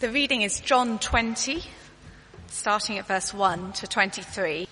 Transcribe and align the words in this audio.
The 0.00 0.10
reading 0.10 0.40
is 0.40 0.60
John 0.60 0.98
20, 0.98 1.62
starting 2.46 2.96
at 2.96 3.06
verse 3.06 3.34
1 3.34 3.74
to 3.74 3.86
23. 3.86 4.66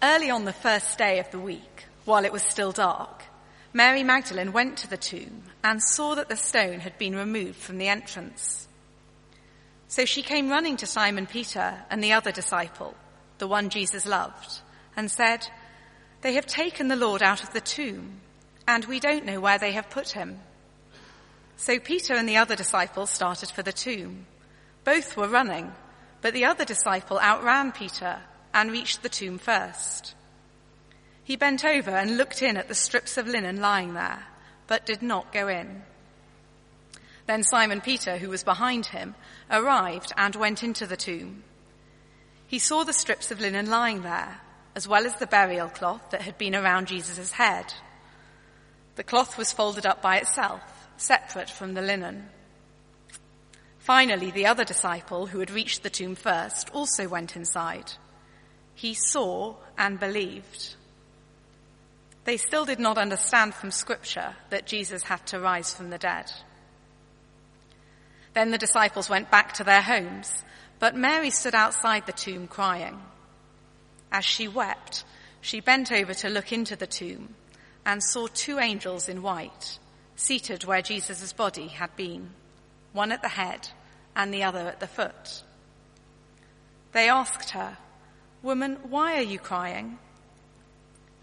Early 0.00 0.30
on 0.30 0.44
the 0.44 0.52
first 0.52 0.96
day 0.98 1.18
of 1.18 1.28
the 1.32 1.40
week, 1.40 1.86
while 2.04 2.24
it 2.24 2.30
was 2.30 2.44
still 2.44 2.70
dark, 2.70 3.24
Mary 3.72 4.04
Magdalene 4.04 4.52
went 4.52 4.78
to 4.78 4.88
the 4.88 4.96
tomb 4.96 5.42
and 5.64 5.82
saw 5.82 6.14
that 6.14 6.28
the 6.28 6.36
stone 6.36 6.78
had 6.78 6.96
been 6.96 7.16
removed 7.16 7.56
from 7.56 7.78
the 7.78 7.88
entrance. 7.88 8.68
So 9.88 10.04
she 10.04 10.22
came 10.22 10.48
running 10.48 10.76
to 10.76 10.86
Simon 10.86 11.26
Peter 11.26 11.74
and 11.90 12.04
the 12.04 12.12
other 12.12 12.30
disciple, 12.30 12.94
the 13.38 13.48
one 13.48 13.68
Jesus 13.68 14.06
loved, 14.06 14.60
and 14.96 15.10
said, 15.10 15.44
They 16.20 16.34
have 16.34 16.46
taken 16.46 16.86
the 16.86 16.94
Lord 16.94 17.20
out 17.20 17.42
of 17.42 17.52
the 17.52 17.60
tomb, 17.60 18.20
and 18.68 18.84
we 18.84 19.00
don't 19.00 19.26
know 19.26 19.40
where 19.40 19.58
they 19.58 19.72
have 19.72 19.90
put 19.90 20.12
him. 20.12 20.38
So 21.56 21.78
Peter 21.78 22.14
and 22.14 22.28
the 22.28 22.36
other 22.36 22.54
disciple 22.54 23.06
started 23.06 23.50
for 23.50 23.62
the 23.62 23.72
tomb. 23.72 24.26
Both 24.84 25.16
were 25.16 25.28
running, 25.28 25.72
but 26.20 26.34
the 26.34 26.44
other 26.44 26.64
disciple 26.64 27.18
outran 27.18 27.72
Peter 27.72 28.20
and 28.52 28.70
reached 28.70 29.02
the 29.02 29.08
tomb 29.08 29.38
first. 29.38 30.14
He 31.24 31.34
bent 31.34 31.64
over 31.64 31.90
and 31.90 32.18
looked 32.18 32.42
in 32.42 32.56
at 32.56 32.68
the 32.68 32.74
strips 32.74 33.16
of 33.16 33.26
linen 33.26 33.60
lying 33.60 33.94
there, 33.94 34.26
but 34.66 34.86
did 34.86 35.02
not 35.02 35.32
go 35.32 35.48
in. 35.48 35.82
Then 37.26 37.42
Simon 37.42 37.80
Peter, 37.80 38.18
who 38.18 38.28
was 38.28 38.44
behind 38.44 38.86
him, 38.86 39.16
arrived 39.50 40.12
and 40.16 40.36
went 40.36 40.62
into 40.62 40.86
the 40.86 40.96
tomb. 40.96 41.42
He 42.46 42.60
saw 42.60 42.84
the 42.84 42.92
strips 42.92 43.32
of 43.32 43.40
linen 43.40 43.68
lying 43.68 44.02
there, 44.02 44.40
as 44.76 44.86
well 44.86 45.04
as 45.04 45.16
the 45.16 45.26
burial 45.26 45.68
cloth 45.68 46.10
that 46.10 46.22
had 46.22 46.38
been 46.38 46.54
around 46.54 46.86
Jesus' 46.86 47.32
head. 47.32 47.74
The 48.94 49.02
cloth 49.02 49.36
was 49.36 49.52
folded 49.52 49.84
up 49.84 50.00
by 50.00 50.18
itself 50.18 50.60
separate 51.00 51.50
from 51.50 51.74
the 51.74 51.82
linen. 51.82 52.28
Finally, 53.78 54.32
the 54.32 54.46
other 54.46 54.64
disciple 54.64 55.26
who 55.26 55.38
had 55.38 55.50
reached 55.50 55.82
the 55.82 55.90
tomb 55.90 56.14
first 56.16 56.70
also 56.74 57.08
went 57.08 57.36
inside. 57.36 57.92
He 58.74 58.94
saw 58.94 59.54
and 59.78 60.00
believed. 60.00 60.74
They 62.24 62.36
still 62.36 62.64
did 62.64 62.80
not 62.80 62.98
understand 62.98 63.54
from 63.54 63.70
scripture 63.70 64.34
that 64.50 64.66
Jesus 64.66 65.04
had 65.04 65.24
to 65.26 65.38
rise 65.38 65.72
from 65.72 65.90
the 65.90 65.98
dead. 65.98 66.32
Then 68.34 68.50
the 68.50 68.58
disciples 68.58 69.08
went 69.08 69.30
back 69.30 69.52
to 69.54 69.64
their 69.64 69.82
homes, 69.82 70.44
but 70.80 70.96
Mary 70.96 71.30
stood 71.30 71.54
outside 71.54 72.06
the 72.06 72.12
tomb 72.12 72.48
crying. 72.48 73.00
As 74.10 74.24
she 74.24 74.48
wept, 74.48 75.04
she 75.40 75.60
bent 75.60 75.92
over 75.92 76.12
to 76.14 76.28
look 76.28 76.52
into 76.52 76.74
the 76.74 76.88
tomb 76.88 77.36
and 77.84 78.02
saw 78.02 78.26
two 78.26 78.58
angels 78.58 79.08
in 79.08 79.22
white 79.22 79.78
seated 80.16 80.64
where 80.64 80.82
Jesus' 80.82 81.32
body 81.32 81.68
had 81.68 81.94
been, 81.96 82.30
one 82.92 83.12
at 83.12 83.22
the 83.22 83.28
head 83.28 83.68
and 84.16 84.32
the 84.32 84.42
other 84.42 84.60
at 84.60 84.80
the 84.80 84.86
foot. 84.86 85.42
They 86.92 87.08
asked 87.08 87.50
her, 87.50 87.76
Woman, 88.42 88.78
why 88.88 89.16
are 89.16 89.22
you 89.22 89.38
crying? 89.38 89.98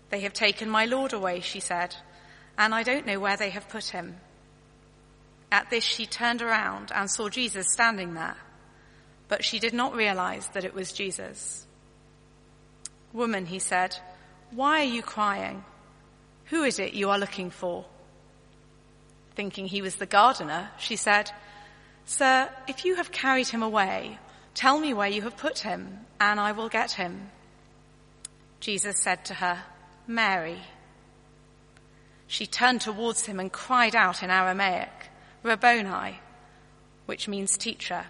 They 0.09 0.21
have 0.21 0.33
taken 0.33 0.69
my 0.69 0.85
Lord 0.85 1.13
away, 1.13 1.39
she 1.39 1.59
said, 1.59 1.95
and 2.57 2.73
I 2.73 2.83
don't 2.83 3.07
know 3.07 3.19
where 3.19 3.37
they 3.37 3.49
have 3.49 3.67
put 3.69 3.85
him. 3.85 4.17
At 5.51 5.69
this, 5.69 5.83
she 5.83 6.05
turned 6.05 6.41
around 6.41 6.91
and 6.93 7.09
saw 7.09 7.29
Jesus 7.29 7.71
standing 7.71 8.13
there, 8.13 8.37
but 9.27 9.43
she 9.43 9.59
did 9.59 9.73
not 9.73 9.95
realize 9.95 10.47
that 10.49 10.65
it 10.65 10.73
was 10.73 10.93
Jesus. 10.93 11.65
Woman, 13.11 13.47
he 13.47 13.59
said, 13.59 13.97
why 14.55 14.81
are 14.81 14.83
you 14.83 15.01
crying? 15.01 15.63
Who 16.45 16.63
is 16.63 16.77
it 16.77 16.93
you 16.93 17.09
are 17.09 17.17
looking 17.17 17.49
for? 17.49 17.85
Thinking 19.35 19.67
he 19.67 19.81
was 19.81 19.95
the 19.95 20.05
gardener, 20.05 20.69
she 20.77 20.95
said, 20.95 21.31
Sir, 22.05 22.49
if 22.67 22.85
you 22.85 22.95
have 22.95 23.11
carried 23.11 23.47
him 23.47 23.63
away, 23.63 24.19
tell 24.53 24.79
me 24.79 24.93
where 24.93 25.09
you 25.09 25.21
have 25.23 25.37
put 25.37 25.59
him, 25.59 26.05
and 26.19 26.39
I 26.39 26.51
will 26.51 26.69
get 26.69 26.93
him. 26.93 27.31
Jesus 28.59 29.01
said 29.01 29.25
to 29.25 29.35
her, 29.35 29.63
Mary. 30.07 30.61
She 32.27 32.45
turned 32.45 32.81
towards 32.81 33.25
him 33.25 33.39
and 33.39 33.51
cried 33.51 33.95
out 33.95 34.23
in 34.23 34.29
Aramaic, 34.29 34.89
Rabboni, 35.43 36.19
which 37.05 37.27
means 37.27 37.57
teacher. 37.57 38.05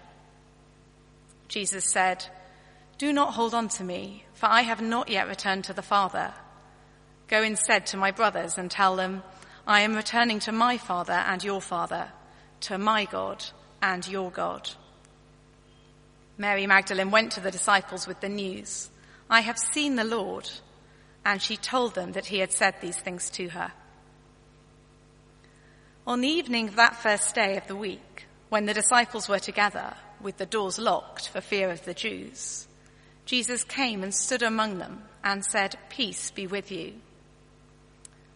Jesus 1.48 1.84
said, 1.84 2.24
Do 2.98 3.12
not 3.12 3.34
hold 3.34 3.54
on 3.54 3.68
to 3.70 3.84
me, 3.84 4.24
for 4.34 4.46
I 4.46 4.62
have 4.62 4.80
not 4.80 5.08
yet 5.08 5.28
returned 5.28 5.64
to 5.64 5.72
the 5.72 5.82
Father. 5.82 6.34
Go 7.28 7.42
instead 7.42 7.86
to 7.86 7.96
my 7.96 8.10
brothers 8.10 8.58
and 8.58 8.70
tell 8.70 8.96
them, 8.96 9.22
I 9.66 9.80
am 9.80 9.96
returning 9.96 10.40
to 10.40 10.52
my 10.52 10.76
Father 10.76 11.12
and 11.12 11.42
your 11.42 11.60
Father, 11.60 12.08
to 12.62 12.76
my 12.76 13.06
God 13.06 13.44
and 13.80 14.06
your 14.06 14.30
God. 14.30 14.70
Mary 16.36 16.66
Magdalene 16.66 17.10
went 17.10 17.32
to 17.32 17.40
the 17.40 17.50
disciples 17.50 18.06
with 18.06 18.20
the 18.20 18.28
news, 18.28 18.90
I 19.30 19.40
have 19.40 19.58
seen 19.58 19.96
the 19.96 20.04
Lord, 20.04 20.50
and 21.24 21.40
she 21.40 21.56
told 21.56 21.94
them 21.94 22.12
that 22.12 22.26
he 22.26 22.38
had 22.38 22.52
said 22.52 22.74
these 22.80 22.96
things 22.96 23.30
to 23.30 23.48
her. 23.48 23.72
On 26.06 26.20
the 26.20 26.28
evening 26.28 26.68
of 26.68 26.76
that 26.76 26.96
first 26.96 27.34
day 27.34 27.56
of 27.56 27.66
the 27.66 27.76
week, 27.76 28.26
when 28.50 28.66
the 28.66 28.74
disciples 28.74 29.28
were 29.28 29.38
together 29.38 29.94
with 30.20 30.36
the 30.36 30.46
doors 30.46 30.78
locked 30.78 31.28
for 31.28 31.40
fear 31.40 31.70
of 31.70 31.84
the 31.84 31.94
Jews, 31.94 32.68
Jesus 33.24 33.64
came 33.64 34.02
and 34.02 34.14
stood 34.14 34.42
among 34.42 34.78
them 34.78 35.04
and 35.22 35.42
said, 35.42 35.78
Peace 35.88 36.30
be 36.30 36.46
with 36.46 36.70
you. 36.70 36.92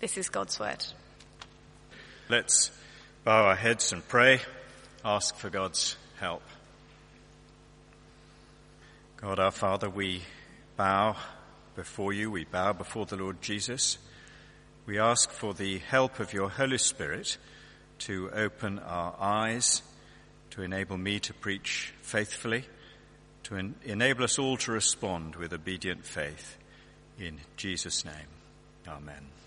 This 0.00 0.16
is 0.16 0.30
God's 0.30 0.58
word. 0.58 0.82
Let's 2.30 2.70
bow 3.22 3.48
our 3.48 3.54
heads 3.54 3.92
and 3.92 4.06
pray, 4.08 4.40
ask 5.04 5.36
for 5.36 5.50
God's 5.50 5.96
help. 6.18 6.42
God 9.18 9.38
our 9.38 9.50
Father, 9.50 9.90
we 9.90 10.22
bow 10.78 11.16
before 11.76 12.14
you, 12.14 12.30
we 12.30 12.44
bow 12.44 12.72
before 12.72 13.04
the 13.04 13.16
Lord 13.16 13.42
Jesus. 13.42 13.98
We 14.86 14.98
ask 14.98 15.30
for 15.30 15.52
the 15.52 15.78
help 15.78 16.18
of 16.18 16.32
your 16.32 16.48
Holy 16.48 16.78
Spirit 16.78 17.36
to 17.98 18.30
open 18.30 18.78
our 18.78 19.14
eyes, 19.20 19.82
to 20.52 20.62
enable 20.62 20.96
me 20.96 21.20
to 21.20 21.34
preach 21.34 21.92
faithfully, 22.00 22.64
to 23.42 23.56
en- 23.56 23.74
enable 23.84 24.24
us 24.24 24.38
all 24.38 24.56
to 24.56 24.72
respond 24.72 25.36
with 25.36 25.52
obedient 25.52 26.06
faith. 26.06 26.56
In 27.18 27.38
Jesus' 27.58 28.06
name, 28.06 28.28
Amen. 28.88 29.39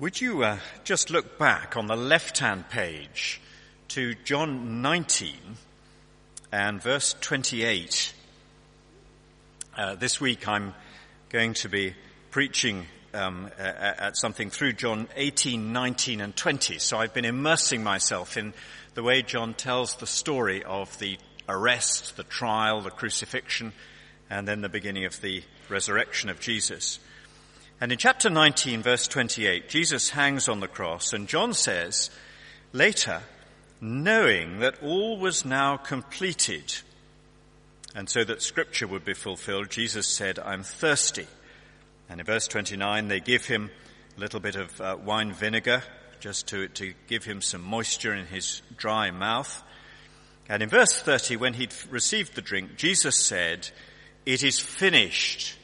Would 0.00 0.20
you 0.20 0.42
uh, 0.42 0.58
just 0.82 1.10
look 1.10 1.38
back 1.38 1.76
on 1.76 1.86
the 1.86 1.94
left 1.94 2.38
hand 2.38 2.68
page 2.68 3.40
to 3.88 4.14
John 4.24 4.82
19 4.82 5.36
and 6.50 6.82
verse 6.82 7.14
28? 7.20 8.12
Uh, 9.76 9.94
this 9.94 10.20
week 10.20 10.48
I'm 10.48 10.74
going 11.28 11.54
to 11.54 11.68
be 11.68 11.94
preaching 12.32 12.86
um, 13.14 13.48
at 13.56 14.16
something 14.16 14.50
through 14.50 14.72
John 14.72 15.06
18, 15.14 15.72
19 15.72 16.20
and 16.20 16.34
20. 16.34 16.78
So 16.78 16.98
I've 16.98 17.14
been 17.14 17.24
immersing 17.24 17.84
myself 17.84 18.36
in 18.36 18.52
the 18.94 19.04
way 19.04 19.22
John 19.22 19.54
tells 19.54 19.94
the 19.94 20.08
story 20.08 20.64
of 20.64 20.98
the 20.98 21.18
arrest, 21.48 22.16
the 22.16 22.24
trial, 22.24 22.80
the 22.80 22.90
crucifixion, 22.90 23.72
and 24.28 24.48
then 24.48 24.60
the 24.60 24.68
beginning 24.68 25.04
of 25.04 25.20
the 25.20 25.44
resurrection 25.68 26.30
of 26.30 26.40
Jesus. 26.40 26.98
And 27.80 27.92
in 27.92 27.98
chapter 27.98 28.30
19, 28.30 28.82
verse 28.82 29.08
28, 29.08 29.68
Jesus 29.68 30.10
hangs 30.10 30.48
on 30.48 30.60
the 30.60 30.68
cross, 30.68 31.12
and 31.12 31.28
John 31.28 31.54
says, 31.54 32.10
later, 32.72 33.22
knowing 33.80 34.60
that 34.60 34.82
all 34.82 35.18
was 35.18 35.44
now 35.44 35.76
completed, 35.76 36.74
and 37.94 38.08
so 38.08 38.24
that 38.24 38.42
scripture 38.42 38.86
would 38.86 39.04
be 39.04 39.14
fulfilled, 39.14 39.70
Jesus 39.70 40.06
said, 40.06 40.38
I'm 40.38 40.62
thirsty. 40.62 41.26
And 42.08 42.20
in 42.20 42.26
verse 42.26 42.46
29, 42.48 43.08
they 43.08 43.20
give 43.20 43.46
him 43.46 43.70
a 44.16 44.20
little 44.20 44.40
bit 44.40 44.56
of 44.56 44.80
uh, 44.80 44.96
wine 45.02 45.32
vinegar 45.32 45.82
just 46.20 46.46
to, 46.48 46.68
to 46.68 46.94
give 47.08 47.24
him 47.24 47.40
some 47.40 47.62
moisture 47.62 48.14
in 48.14 48.26
his 48.26 48.62
dry 48.76 49.10
mouth. 49.10 49.62
And 50.48 50.62
in 50.62 50.68
verse 50.68 51.00
30, 51.00 51.36
when 51.36 51.54
he'd 51.54 51.74
received 51.90 52.34
the 52.34 52.42
drink, 52.42 52.76
Jesus 52.76 53.16
said, 53.16 53.68
it 54.26 54.42
is 54.42 54.58
finished. 54.60 55.58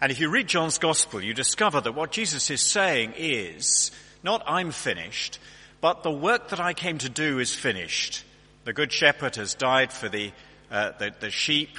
And 0.00 0.12
if 0.12 0.20
you 0.20 0.28
read 0.28 0.46
John's 0.46 0.78
gospel, 0.78 1.20
you 1.20 1.34
discover 1.34 1.80
that 1.80 1.92
what 1.92 2.12
Jesus 2.12 2.50
is 2.50 2.60
saying 2.60 3.14
is 3.16 3.90
not 4.22 4.44
I'm 4.46 4.70
finished, 4.70 5.40
but 5.80 6.02
the 6.02 6.10
work 6.10 6.50
that 6.50 6.60
I 6.60 6.72
came 6.72 6.98
to 6.98 7.08
do 7.08 7.40
is 7.40 7.54
finished. 7.54 8.24
The 8.64 8.72
Good 8.72 8.92
Shepherd 8.92 9.36
has 9.36 9.54
died 9.54 9.92
for 9.92 10.08
the, 10.08 10.32
uh, 10.70 10.92
the, 10.98 11.14
the, 11.18 11.30
sheep. 11.30 11.78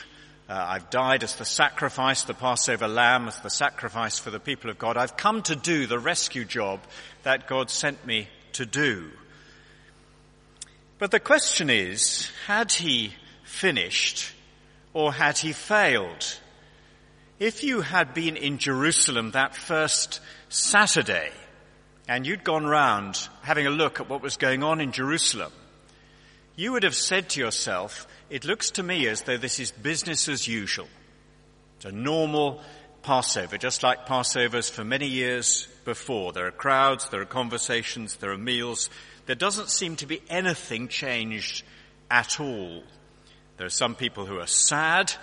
Uh, 0.49 0.53
I've 0.53 0.89
died 0.89 1.23
as 1.23 1.35
the 1.35 1.45
sacrifice, 1.45 2.23
the 2.23 2.33
Passover 2.33 2.87
lamb 2.87 3.27
as 3.27 3.39
the 3.39 3.49
sacrifice 3.49 4.19
for 4.19 4.31
the 4.31 4.39
people 4.39 4.69
of 4.69 4.77
God. 4.77 4.97
I've 4.97 5.15
come 5.15 5.41
to 5.43 5.55
do 5.55 5.85
the 5.85 5.99
rescue 5.99 6.43
job 6.43 6.81
that 7.23 7.47
God 7.47 7.69
sent 7.69 8.05
me 8.05 8.27
to 8.53 8.65
do. 8.65 9.11
But 10.97 11.11
the 11.11 11.19
question 11.19 11.69
is, 11.69 12.29
had 12.47 12.71
he 12.71 13.13
finished 13.43 14.33
or 14.93 15.13
had 15.13 15.37
he 15.37 15.53
failed? 15.53 16.39
If 17.39 17.63
you 17.63 17.79
had 17.79 18.13
been 18.13 18.35
in 18.35 18.57
Jerusalem 18.57 19.31
that 19.31 19.55
first 19.55 20.19
Saturday 20.49 21.31
and 22.05 22.27
you'd 22.27 22.43
gone 22.43 22.65
round 22.65 23.29
having 23.43 23.65
a 23.65 23.69
look 23.69 24.01
at 24.01 24.09
what 24.09 24.21
was 24.21 24.35
going 24.35 24.61
on 24.61 24.81
in 24.81 24.91
Jerusalem, 24.91 25.53
you 26.57 26.73
would 26.73 26.83
have 26.83 26.95
said 26.95 27.29
to 27.29 27.39
yourself, 27.39 28.07
it 28.29 28.43
looks 28.43 28.71
to 28.71 28.83
me 28.83 29.07
as 29.07 29.21
though 29.21 29.37
this 29.37 29.57
is 29.57 29.71
business 29.71 30.27
as 30.27 30.49
usual. 30.49 30.89
It's 31.77 31.85
a 31.85 31.93
normal 31.93 32.61
Passover, 33.03 33.57
just 33.57 33.83
like 33.83 34.05
Passovers 34.05 34.69
for 34.69 34.83
many 34.83 35.07
years 35.07 35.69
before. 35.85 36.33
There 36.33 36.47
are 36.47 36.51
crowds, 36.51 37.07
there 37.07 37.21
are 37.21 37.25
conversations, 37.25 38.17
there 38.17 38.31
are 38.33 38.37
meals, 38.37 38.89
there 39.27 39.37
doesn't 39.37 39.69
seem 39.69 39.95
to 39.97 40.05
be 40.05 40.21
anything 40.29 40.89
changed 40.89 41.63
at 42.11 42.41
all. 42.41 42.83
There 43.55 43.65
are 43.65 43.69
some 43.69 43.95
people 43.95 44.25
who 44.25 44.39
are 44.39 44.47
sad. 44.47 45.13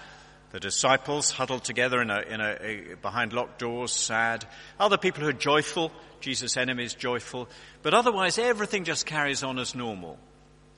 The 0.53 0.61
disciples 0.61 1.31
huddled 1.31 1.65
together 1.65 2.01
in 2.01 2.11
a, 2.11 2.21
in 2.21 2.41
a, 2.41 2.57
a, 2.61 2.97
behind 2.97 3.33
locked 3.33 3.59
doors, 3.59 3.93
sad. 3.93 4.47
Other 4.79 4.97
people 4.97 5.23
who 5.23 5.29
are 5.29 5.33
joyful. 5.33 5.93
Jesus' 6.21 6.57
enemies 6.57 6.95
joyful. 6.95 7.49
But 7.83 7.95
otherwise, 7.95 8.39
everything 8.39 8.85
just 8.85 9.07
carries 9.07 9.43
on 9.43 9.59
as 9.59 9.75
normal. 9.75 10.19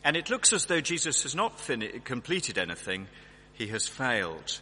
And 0.04 0.16
it 0.16 0.30
looks 0.30 0.52
as 0.52 0.66
though 0.66 0.80
Jesus 0.80 1.22
has 1.22 1.34
not 1.34 1.60
fin- 1.60 2.00
completed 2.04 2.58
anything. 2.58 3.08
He 3.52 3.68
has 3.68 3.86
failed. 3.86 4.60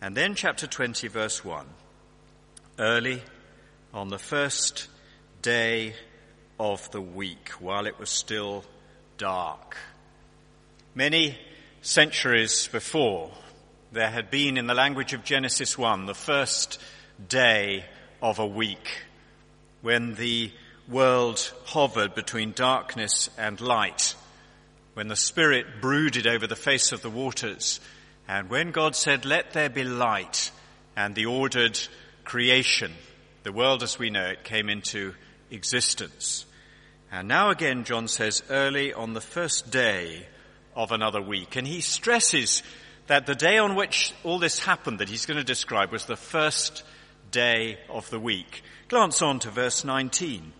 And 0.00 0.16
then 0.16 0.34
chapter 0.34 0.66
20 0.66 1.08
verse 1.08 1.44
1. 1.44 1.66
Early 2.78 3.22
on 3.92 4.08
the 4.08 4.18
first 4.18 4.86
day 5.42 5.94
of 6.60 6.90
the 6.90 7.00
week 7.00 7.50
while 7.58 7.86
it 7.86 7.98
was 7.98 8.10
still 8.10 8.64
dark. 9.16 9.76
Many 10.94 11.38
centuries 11.82 12.68
before, 12.68 13.30
there 13.92 14.10
had 14.10 14.30
been 14.30 14.58
in 14.58 14.66
the 14.66 14.74
language 14.74 15.14
of 15.14 15.24
Genesis 15.24 15.78
1 15.78 16.06
the 16.06 16.14
first 16.14 16.80
day 17.28 17.84
of 18.20 18.38
a 18.38 18.46
week 18.46 18.88
when 19.80 20.14
the 20.14 20.50
world 20.88 21.52
hovered 21.64 22.14
between 22.14 22.52
darkness 22.52 23.30
and 23.38 23.60
light, 23.60 24.14
when 24.94 25.08
the 25.08 25.16
Spirit 25.16 25.80
brooded 25.80 26.26
over 26.26 26.46
the 26.46 26.56
face 26.56 26.92
of 26.92 27.00
the 27.00 27.10
waters, 27.10 27.80
and 28.26 28.50
when 28.50 28.72
God 28.72 28.94
said, 28.94 29.24
let 29.24 29.52
there 29.52 29.70
be 29.70 29.84
light, 29.84 30.50
and 30.96 31.14
the 31.14 31.26
ordered 31.26 31.78
creation, 32.24 32.92
the 33.42 33.52
world 33.52 33.82
as 33.82 33.98
we 33.98 34.10
know 34.10 34.26
it, 34.26 34.44
came 34.44 34.68
into 34.68 35.14
existence. 35.50 36.44
And 37.10 37.26
now 37.26 37.48
again, 37.50 37.84
John 37.84 38.08
says, 38.08 38.42
early 38.50 38.92
on 38.92 39.14
the 39.14 39.22
first 39.22 39.70
day 39.70 40.26
of 40.76 40.92
another 40.92 41.22
week. 41.22 41.56
And 41.56 41.66
he 41.66 41.80
stresses 41.80 42.62
that 43.08 43.26
the 43.26 43.34
day 43.34 43.58
on 43.58 43.74
which 43.74 44.14
all 44.22 44.38
this 44.38 44.58
happened 44.60 45.00
that 45.00 45.08
he's 45.08 45.26
going 45.26 45.38
to 45.38 45.44
describe 45.44 45.90
was 45.90 46.04
the 46.06 46.16
first 46.16 46.84
day 47.30 47.78
of 47.90 48.08
the 48.10 48.20
week. 48.20 48.62
Glance 48.88 49.20
on 49.20 49.38
to 49.40 49.50
verse 49.50 49.84
19. 49.84 50.52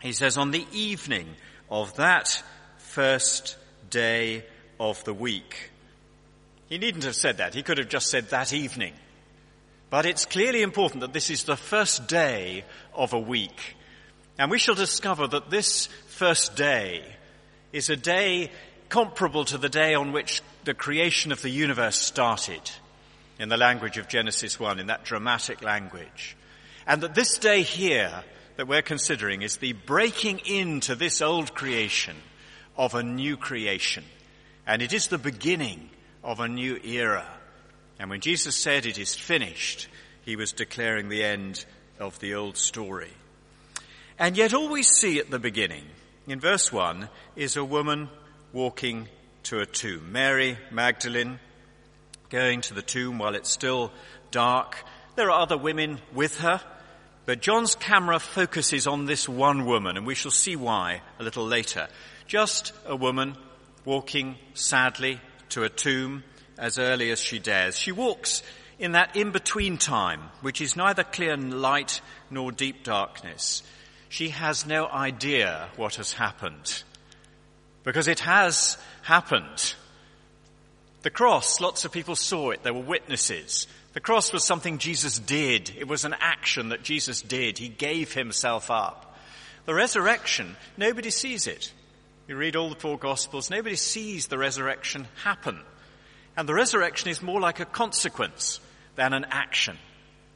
He 0.00 0.12
says, 0.12 0.38
on 0.38 0.52
the 0.52 0.66
evening 0.72 1.28
of 1.70 1.94
that 1.96 2.42
first 2.78 3.56
day 3.90 4.44
of 4.80 5.02
the 5.04 5.14
week. 5.14 5.70
He 6.68 6.78
needn't 6.78 7.04
have 7.04 7.16
said 7.16 7.38
that. 7.38 7.54
He 7.54 7.62
could 7.62 7.78
have 7.78 7.88
just 7.88 8.10
said 8.10 8.30
that 8.30 8.52
evening. 8.52 8.94
But 9.90 10.06
it's 10.06 10.26
clearly 10.26 10.62
important 10.62 11.00
that 11.00 11.12
this 11.12 11.30
is 11.30 11.44
the 11.44 11.56
first 11.56 12.08
day 12.08 12.64
of 12.94 13.12
a 13.12 13.18
week. 13.18 13.76
And 14.38 14.50
we 14.50 14.58
shall 14.58 14.74
discover 14.74 15.26
that 15.26 15.50
this 15.50 15.86
first 16.08 16.56
day 16.56 17.02
is 17.72 17.90
a 17.90 17.96
day 17.96 18.50
comparable 18.88 19.44
to 19.46 19.58
the 19.58 19.68
day 19.68 19.94
on 19.94 20.12
which 20.12 20.42
the 20.64 20.74
creation 20.74 21.32
of 21.32 21.42
the 21.42 21.50
universe 21.50 21.96
started 21.96 22.60
in 23.38 23.48
the 23.48 23.56
language 23.56 23.98
of 23.98 24.08
Genesis 24.08 24.58
1, 24.58 24.80
in 24.80 24.88
that 24.88 25.04
dramatic 25.04 25.62
language. 25.62 26.36
And 26.86 27.02
that 27.02 27.14
this 27.14 27.38
day 27.38 27.62
here 27.62 28.24
that 28.56 28.66
we're 28.66 28.82
considering 28.82 29.42
is 29.42 29.58
the 29.58 29.72
breaking 29.72 30.40
into 30.40 30.94
this 30.94 31.22
old 31.22 31.54
creation 31.54 32.16
of 32.76 32.94
a 32.94 33.02
new 33.02 33.36
creation. 33.36 34.04
And 34.66 34.82
it 34.82 34.92
is 34.92 35.06
the 35.06 35.18
beginning 35.18 35.90
of 36.24 36.40
a 36.40 36.48
new 36.48 36.78
era. 36.82 37.26
And 37.98 38.10
when 38.10 38.20
Jesus 38.20 38.56
said 38.56 38.86
it 38.86 38.98
is 38.98 39.14
finished, 39.14 39.88
he 40.24 40.36
was 40.36 40.52
declaring 40.52 41.08
the 41.08 41.24
end 41.24 41.64
of 41.98 42.18
the 42.18 42.34
old 42.34 42.56
story. 42.56 43.12
And 44.18 44.36
yet 44.36 44.52
all 44.52 44.68
we 44.68 44.82
see 44.82 45.20
at 45.20 45.30
the 45.30 45.38
beginning, 45.38 45.84
in 46.26 46.40
verse 46.40 46.72
1, 46.72 47.08
is 47.36 47.56
a 47.56 47.64
woman 47.64 48.08
walking 48.52 49.08
to 49.44 49.60
a 49.60 49.66
tomb. 49.66 50.12
Mary 50.12 50.58
Magdalene 50.70 51.38
going 52.30 52.60
to 52.62 52.74
the 52.74 52.82
tomb 52.82 53.18
while 53.18 53.34
it's 53.34 53.50
still 53.50 53.92
dark. 54.30 54.76
There 55.16 55.30
are 55.30 55.40
other 55.40 55.58
women 55.58 55.98
with 56.12 56.38
her, 56.40 56.60
but 57.26 57.40
John's 57.40 57.74
camera 57.74 58.18
focuses 58.18 58.86
on 58.86 59.06
this 59.06 59.28
one 59.28 59.66
woman, 59.66 59.96
and 59.96 60.06
we 60.06 60.14
shall 60.14 60.30
see 60.30 60.56
why 60.56 61.02
a 61.18 61.22
little 61.22 61.46
later. 61.46 61.88
Just 62.26 62.72
a 62.86 62.96
woman 62.96 63.36
walking 63.84 64.36
sadly 64.54 65.20
to 65.50 65.64
a 65.64 65.68
tomb 65.68 66.24
as 66.58 66.78
early 66.78 67.10
as 67.10 67.20
she 67.20 67.38
dares. 67.38 67.78
She 67.78 67.92
walks 67.92 68.42
in 68.78 68.92
that 68.92 69.16
in-between 69.16 69.78
time, 69.78 70.20
which 70.40 70.60
is 70.60 70.76
neither 70.76 71.04
clear 71.04 71.36
light 71.36 72.00
nor 72.30 72.52
deep 72.52 72.84
darkness. 72.84 73.62
She 74.08 74.30
has 74.30 74.66
no 74.66 74.86
idea 74.86 75.68
what 75.76 75.96
has 75.96 76.12
happened. 76.12 76.82
Because 77.88 78.06
it 78.06 78.20
has 78.20 78.76
happened. 79.00 79.74
The 81.00 81.10
cross, 81.10 81.58
lots 81.58 81.86
of 81.86 81.90
people 81.90 82.16
saw 82.16 82.50
it. 82.50 82.62
There 82.62 82.74
were 82.74 82.82
witnesses. 82.82 83.66
The 83.94 84.00
cross 84.00 84.30
was 84.30 84.44
something 84.44 84.76
Jesus 84.76 85.18
did. 85.18 85.70
It 85.74 85.88
was 85.88 86.04
an 86.04 86.14
action 86.20 86.68
that 86.68 86.82
Jesus 86.82 87.22
did. 87.22 87.56
He 87.56 87.70
gave 87.70 88.12
himself 88.12 88.70
up. 88.70 89.16
The 89.64 89.72
resurrection, 89.72 90.54
nobody 90.76 91.08
sees 91.08 91.46
it. 91.46 91.72
You 92.26 92.36
read 92.36 92.56
all 92.56 92.68
the 92.68 92.74
four 92.74 92.98
gospels, 92.98 93.48
nobody 93.48 93.76
sees 93.76 94.26
the 94.26 94.36
resurrection 94.36 95.08
happen. 95.24 95.58
And 96.36 96.46
the 96.46 96.52
resurrection 96.52 97.08
is 97.08 97.22
more 97.22 97.40
like 97.40 97.58
a 97.58 97.64
consequence 97.64 98.60
than 98.96 99.14
an 99.14 99.24
action. 99.30 99.78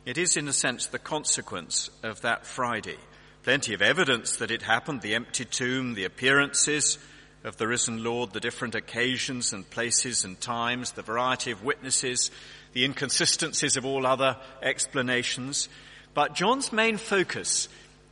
It 0.07 0.17
is 0.17 0.39
in 0.39 0.49
a 0.49 0.55
sense 0.55 0.87
the 0.87 0.99
consequence 0.99 1.91
of 2.03 2.23
that 2.23 2.47
Friday. 2.47 2.97
Plenty 3.43 3.75
of 3.75 3.83
evidence 3.83 4.37
that 4.37 4.51
it 4.51 4.63
happened, 4.63 5.03
the 5.03 5.17
empty 5.17 5.45
tomb, 5.45 5.93
the 5.93 6.05
appearances 6.05 6.97
of 7.45 7.57
the 7.57 7.67
risen 7.67 8.05
Lord, 8.05 8.33
the 8.33 8.41
different 8.41 8.75
occasions 8.75 9.53
and 9.53 9.69
places 9.69 10.25
and 10.25 10.41
times, 10.41 10.93
the 10.93 11.03
variety 11.03 11.51
of 11.51 11.65
witnesses, 11.65 12.31
the 12.73 12.85
inconsistencies 12.85 13.77
of 13.77 13.85
all 13.85 14.07
other 14.07 14.37
explanations. 14.63 15.69
But 16.15 16.35
John's 16.35 16.73
main 16.73 16.97
focus 16.97 17.69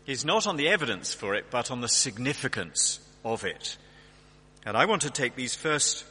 is 0.07 0.25
not 0.25 0.47
on 0.47 0.57
the 0.57 0.69
evidence 0.69 1.15
for 1.15 1.35
it, 1.35 1.47
but 1.51 1.71
on 1.71 1.81
the 1.81 1.89
significance 1.89 3.01
of 3.25 3.45
it. 3.45 3.77
And 4.67 4.77
I 4.77 4.87
want 4.87 5.03
to 5.03 5.11
take 5.11 5.37
these 5.37 5.55
first 5.55 6.05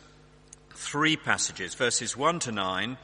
three 0.73 1.17
passages, 1.17 1.75
verses 1.75 2.15
1 2.15 2.39
to 2.39 2.51
9, 2.51 2.97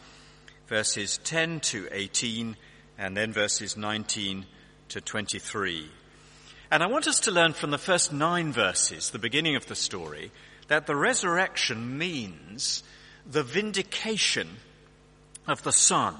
verses 0.67 1.19
10 1.23 1.59
to 1.59 1.87
18, 1.91 2.55
and 2.97 3.17
then 3.17 3.33
verses 3.33 3.75
19 3.75 4.45
to 4.89 5.01
23. 5.01 5.89
And 6.71 6.81
I 6.81 6.87
want 6.87 7.07
us 7.07 7.19
to 7.21 7.31
learn 7.31 7.53
from 7.53 7.71
the 7.71 7.77
first 7.77 8.11
nine 8.11 8.51
verses, 8.51 9.11
the 9.11 9.19
beginning 9.19 9.55
of 9.55 9.67
the 9.67 9.75
story, 9.75 10.31
that 10.67 10.87
the 10.87 10.95
resurrection 10.95 11.97
means 11.97 12.83
the 13.29 13.43
vindication 13.43 14.49
of 15.47 15.61
the 15.63 15.71
Son. 15.71 16.15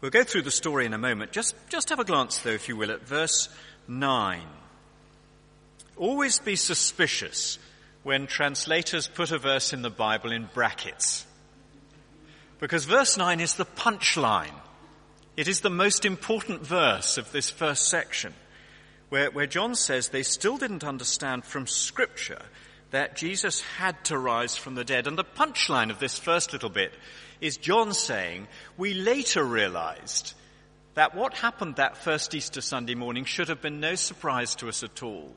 We'll 0.00 0.10
go 0.10 0.24
through 0.24 0.42
the 0.42 0.50
story 0.50 0.86
in 0.86 0.94
a 0.94 0.98
moment. 0.98 1.32
Just, 1.32 1.54
just 1.68 1.88
have 1.90 1.98
a 1.98 2.04
glance 2.04 2.38
though, 2.38 2.50
if 2.50 2.68
you 2.68 2.76
will, 2.76 2.90
at 2.90 3.06
verse 3.06 3.48
9. 3.88 4.40
Always 5.96 6.38
be 6.38 6.56
suspicious 6.56 7.58
when 8.02 8.26
translators 8.26 9.08
put 9.08 9.30
a 9.30 9.38
verse 9.38 9.72
in 9.72 9.82
the 9.82 9.90
Bible 9.90 10.32
in 10.32 10.48
brackets. 10.54 11.26
Because 12.58 12.84
verse 12.84 13.16
9 13.16 13.40
is 13.40 13.54
the 13.54 13.66
punchline. 13.66 14.54
It 15.36 15.48
is 15.48 15.60
the 15.60 15.70
most 15.70 16.04
important 16.04 16.66
verse 16.66 17.18
of 17.18 17.32
this 17.32 17.50
first 17.50 17.88
section 17.88 18.34
where, 19.10 19.30
where 19.30 19.46
John 19.46 19.74
says 19.74 20.08
they 20.08 20.22
still 20.22 20.56
didn't 20.56 20.84
understand 20.84 21.44
from 21.44 21.66
scripture 21.66 22.42
that 22.90 23.16
Jesus 23.16 23.60
had 23.60 24.02
to 24.06 24.18
rise 24.18 24.56
from 24.56 24.74
the 24.74 24.84
dead. 24.84 25.06
And 25.06 25.18
the 25.18 25.24
punchline 25.24 25.90
of 25.90 25.98
this 25.98 26.18
first 26.18 26.52
little 26.52 26.70
bit 26.70 26.92
is 27.40 27.56
John 27.56 27.92
saying, 27.92 28.48
we 28.76 28.94
later 28.94 29.44
realized 29.44 30.34
that 30.94 31.14
what 31.14 31.34
happened 31.34 31.76
that 31.76 31.96
first 31.96 32.34
Easter 32.34 32.60
Sunday 32.60 32.94
morning 32.94 33.24
should 33.24 33.48
have 33.48 33.62
been 33.62 33.80
no 33.80 33.94
surprise 33.94 34.54
to 34.56 34.68
us 34.68 34.82
at 34.82 35.02
all. 35.02 35.32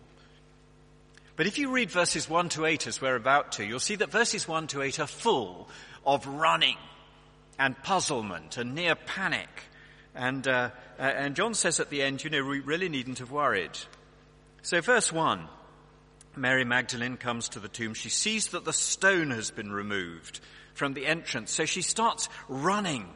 But 1.36 1.48
if 1.48 1.58
you 1.58 1.72
read 1.72 1.89
verses 1.89 2.30
1 2.30 2.50
to 2.50 2.65
8 2.65 2.88
as 2.88 3.01
we're 3.01 3.15
about 3.15 3.53
to, 3.53 3.65
you'll 3.65 3.80
see 3.80 3.96
that 3.96 4.12
verses 4.12 4.48
1 4.48 4.68
to 4.68 4.82
8 4.82 5.00
are 5.00 5.08
full 5.08 5.68
of 6.06 6.27
running 6.27 6.77
and 7.58 7.82
puzzlement 7.84 8.58
and 8.58 8.75
near 8.75 8.96
panic. 8.96 9.50
And, 10.15 10.48
uh, 10.48 10.70
uh, 11.00 11.01
and 11.01 11.36
John 11.36 11.53
says 11.53 11.79
at 11.79 11.89
the 11.89 12.03
end, 12.03 12.24
you 12.24 12.29
know, 12.29 12.43
we 12.43 12.60
really 12.60 12.89
needn't 12.89 13.20
have 13.20 13.32
worried. 13.32 13.72
So 14.62 14.79
verse 14.82 15.12
1, 15.12 15.48
Mary 16.36 16.65
Magdalene 16.65 17.17
comes 17.17 17.50
to 17.50 17.60
the 17.60 17.67
tomb. 17.67 17.93
She 17.93 18.10
sees 18.10 18.48
that 18.50 18.65
the 18.65 18.74
stone 18.74 19.32
has 19.32 19.51
been 19.51 19.72
removed 19.72 20.39
from 20.74 20.93
the 20.93 21.05
entrance. 21.05 21.51
So 21.51 21.65
she 21.65 21.82
starts 21.82 22.29
running 22.48 23.08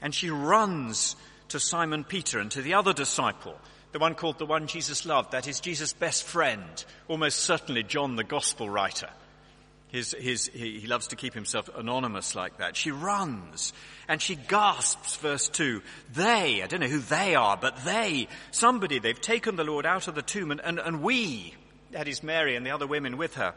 and 0.00 0.14
she 0.14 0.30
runs 0.30 1.16
to 1.48 1.60
Simon 1.60 2.04
Peter 2.04 2.38
and 2.38 2.50
to 2.52 2.62
the 2.62 2.74
other 2.74 2.92
disciple, 2.92 3.58
the 3.92 3.98
one 3.98 4.14
called 4.14 4.38
the 4.38 4.46
one 4.46 4.66
Jesus 4.66 5.04
loved. 5.06 5.32
That 5.32 5.46
is 5.46 5.60
Jesus' 5.60 5.92
best 5.92 6.24
friend, 6.24 6.84
almost 7.08 7.40
certainly 7.40 7.82
John 7.82 8.16
the 8.16 8.24
gospel 8.24 8.68
writer. 8.68 9.08
His, 9.92 10.16
his, 10.18 10.46
he, 10.46 10.86
loves 10.86 11.08
to 11.08 11.16
keep 11.16 11.34
himself 11.34 11.68
anonymous 11.76 12.34
like 12.34 12.56
that. 12.56 12.76
She 12.78 12.90
runs 12.90 13.74
and 14.08 14.22
she 14.22 14.36
gasps, 14.36 15.16
verse 15.16 15.50
2. 15.50 15.82
They, 16.14 16.62
I 16.62 16.66
don't 16.66 16.80
know 16.80 16.86
who 16.86 16.98
they 16.98 17.34
are, 17.34 17.58
but 17.58 17.84
they, 17.84 18.28
somebody, 18.52 19.00
they've 19.00 19.20
taken 19.20 19.56
the 19.56 19.64
Lord 19.64 19.84
out 19.84 20.08
of 20.08 20.14
the 20.14 20.22
tomb 20.22 20.50
and, 20.50 20.62
and, 20.64 20.78
and 20.78 21.02
we, 21.02 21.54
that 21.90 22.08
is 22.08 22.22
Mary 22.22 22.56
and 22.56 22.64
the 22.64 22.70
other 22.70 22.86
women 22.86 23.18
with 23.18 23.34
her, 23.34 23.52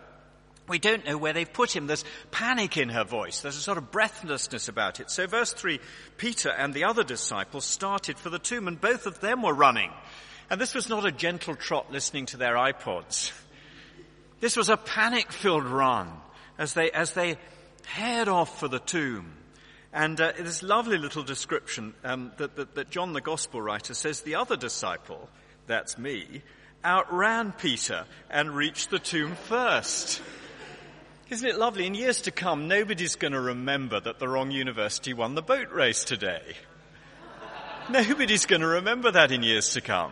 we 0.67 0.77
don't 0.77 1.05
know 1.05 1.17
where 1.17 1.31
they've 1.31 1.51
put 1.51 1.73
him. 1.73 1.87
There's 1.87 2.03
panic 2.31 2.75
in 2.75 2.89
her 2.89 3.05
voice. 3.05 3.39
There's 3.39 3.55
a 3.55 3.61
sort 3.61 3.77
of 3.77 3.91
breathlessness 3.91 4.67
about 4.67 4.99
it. 4.99 5.09
So 5.09 5.27
verse 5.27 5.53
3, 5.53 5.79
Peter 6.17 6.49
and 6.49 6.73
the 6.73 6.83
other 6.83 7.05
disciples 7.05 7.63
started 7.63 8.19
for 8.19 8.29
the 8.29 8.39
tomb 8.39 8.67
and 8.67 8.81
both 8.81 9.05
of 9.05 9.21
them 9.21 9.41
were 9.41 9.53
running. 9.53 9.91
And 10.49 10.59
this 10.59 10.75
was 10.75 10.89
not 10.89 11.05
a 11.05 11.13
gentle 11.13 11.55
trot 11.55 11.93
listening 11.93 12.25
to 12.27 12.37
their 12.37 12.55
iPods. 12.55 13.31
This 14.41 14.57
was 14.57 14.67
a 14.67 14.75
panic-filled 14.75 15.63
run 15.63 16.11
as 16.57 16.73
they, 16.73 16.91
as 16.91 17.13
they 17.13 17.37
head 17.85 18.27
off 18.27 18.59
for 18.59 18.67
the 18.67 18.79
tomb. 18.79 19.33
And 19.93 20.19
uh, 20.19 20.33
this 20.37 20.61
lovely 20.61 20.97
little 20.97 21.23
description 21.23 21.93
um, 22.03 22.31
that, 22.37 22.55
that, 22.57 22.75
that 22.75 22.89
John 22.89 23.13
the 23.13 23.21
Gospel 23.21 23.61
writer 23.61 23.93
says 23.93 24.21
the 24.21 24.35
other 24.35 24.57
disciple, 24.57 25.29
that's 25.67 25.97
me, 25.97 26.41
outran 26.83 27.53
Peter 27.53 28.05
and 28.29 28.55
reached 28.55 28.89
the 28.89 28.99
tomb 28.99 29.35
first. 29.35 30.21
Isn't 31.29 31.47
it 31.47 31.57
lovely? 31.57 31.87
In 31.87 31.95
years 31.95 32.21
to 32.21 32.31
come, 32.31 32.67
nobody's 32.67 33.15
going 33.15 33.33
to 33.33 33.39
remember 33.39 33.99
that 33.99 34.19
the 34.19 34.27
wrong 34.27 34.51
university 34.51 35.13
won 35.13 35.33
the 35.33 35.41
boat 35.41 35.71
race 35.71 36.03
today. 36.03 36.43
Nobody's 37.89 38.45
going 38.45 38.61
to 38.61 38.67
remember 38.67 39.11
that 39.11 39.31
in 39.31 39.43
years 39.43 39.73
to 39.73 39.81
come. 39.81 40.11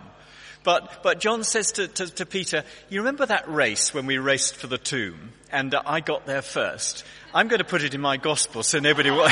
But, 0.63 1.03
but 1.03 1.20
John 1.20 1.43
says 1.43 1.74
to, 1.74 1.88
to, 1.88 2.08
to, 2.15 2.25
Peter, 2.25 2.63
you 2.89 3.01
remember 3.01 3.25
that 3.25 3.50
race 3.50 3.93
when 3.93 4.05
we 4.05 4.17
raced 4.17 4.55
for 4.55 4.67
the 4.67 4.77
tomb 4.77 5.34
and 5.51 5.74
uh, 5.75 5.82
I 5.86 6.00
got 6.00 6.25
there 6.25 6.41
first? 6.41 7.03
I'm 7.34 7.50
going 7.50 7.60
to 7.60 7.65
put 7.65 7.84
it 7.84 7.93
in 7.93 8.01
my 8.01 8.17
gospel 8.17 8.63
so 8.63 8.79
nobody 8.79 9.12
will, 9.12 9.27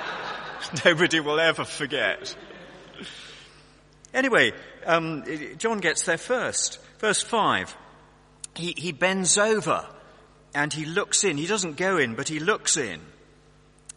nobody 0.84 1.18
will 1.18 1.40
ever 1.40 1.64
forget. 1.64 2.36
Anyway, 4.12 4.52
um, 4.86 5.24
John 5.58 5.80
gets 5.80 6.04
there 6.04 6.18
first. 6.18 6.78
Verse 6.98 7.20
5. 7.20 7.76
He, 8.54 8.74
he 8.76 8.92
bends 8.92 9.36
over 9.36 9.84
and 10.54 10.72
he 10.72 10.84
looks 10.84 11.24
in. 11.24 11.36
He 11.36 11.46
doesn't 11.46 11.76
go 11.76 11.98
in, 11.98 12.14
but 12.14 12.28
he 12.28 12.38
looks 12.38 12.76
in. 12.76 13.00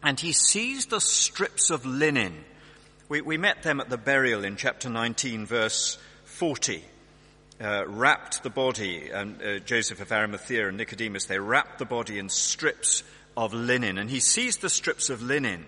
And 0.02 0.20
he 0.20 0.32
sees 0.32 0.88
the 0.88 1.00
strips 1.00 1.70
of 1.70 1.86
linen. 1.86 2.44
We, 3.10 3.22
we 3.22 3.38
met 3.38 3.62
them 3.62 3.80
at 3.80 3.90
the 3.90 3.98
burial 3.98 4.44
in 4.44 4.56
chapter 4.56 4.90
19, 4.90 5.46
verse 5.46 6.00
40. 6.38 6.84
Uh, 7.60 7.84
wrapped 7.88 8.44
the 8.44 8.52
body, 8.52 9.10
and 9.10 9.42
uh, 9.42 9.58
Joseph 9.58 10.00
of 10.00 10.12
Arimathea 10.12 10.68
and 10.68 10.78
Nicodemus, 10.78 11.26
they 11.26 11.40
wrapped 11.40 11.80
the 11.80 11.86
body 11.86 12.20
in 12.20 12.30
strips 12.30 13.02
of 13.36 13.56
linen. 13.56 13.98
And 13.98 14.08
he 14.08 14.20
sees 14.20 14.58
the 14.58 14.70
strips 14.70 15.10
of 15.10 15.24
linen, 15.24 15.66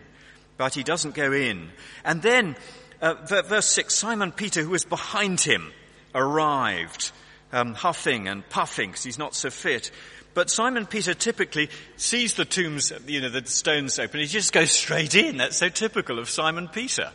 but 0.58 0.76
he 0.76 0.84
doesn't 0.84 1.16
go 1.16 1.34
in. 1.34 1.72
And 2.06 2.22
then, 2.22 2.56
uh, 3.02 3.16
verse 3.26 3.66
6, 3.66 3.96
Simon 3.96 4.32
Peter, 4.32 4.62
who 4.62 4.70
was 4.70 4.86
behind 4.86 5.42
him, 5.42 5.72
arrived, 6.14 7.12
um, 7.52 7.74
huffing 7.74 8.28
and 8.28 8.48
puffing 8.48 8.92
because 8.92 9.04
he's 9.04 9.18
not 9.18 9.34
so 9.34 9.50
fit. 9.50 9.90
But 10.36 10.52
Simon 10.52 10.86
Peter 10.86 11.16
typically 11.16 11.72
sees 11.98 12.36
the 12.36 12.46
tombs, 12.46 12.94
you 13.08 13.22
know, 13.22 13.30
the 13.30 13.44
stones 13.48 13.98
open. 13.98 14.20
He 14.20 14.28
just 14.28 14.54
goes 14.54 14.70
straight 14.70 15.16
in. 15.16 15.38
That's 15.38 15.58
so 15.58 15.70
typical 15.70 16.20
of 16.20 16.30
Simon 16.30 16.68
Peter. 16.68 17.12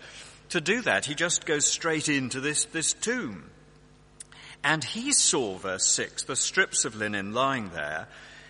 To 0.54 0.60
do 0.60 0.82
that, 0.82 1.06
he 1.06 1.16
just 1.16 1.46
goes 1.46 1.66
straight 1.66 2.08
into 2.08 2.38
this, 2.38 2.66
this 2.66 2.92
tomb. 2.92 3.50
And 4.62 4.84
he 4.84 5.12
saw, 5.12 5.58
verse 5.58 5.84
6, 5.84 6.22
the 6.22 6.36
strips 6.36 6.84
of 6.84 6.94
linen 6.94 7.34
lying 7.34 7.70
there, 7.70 8.06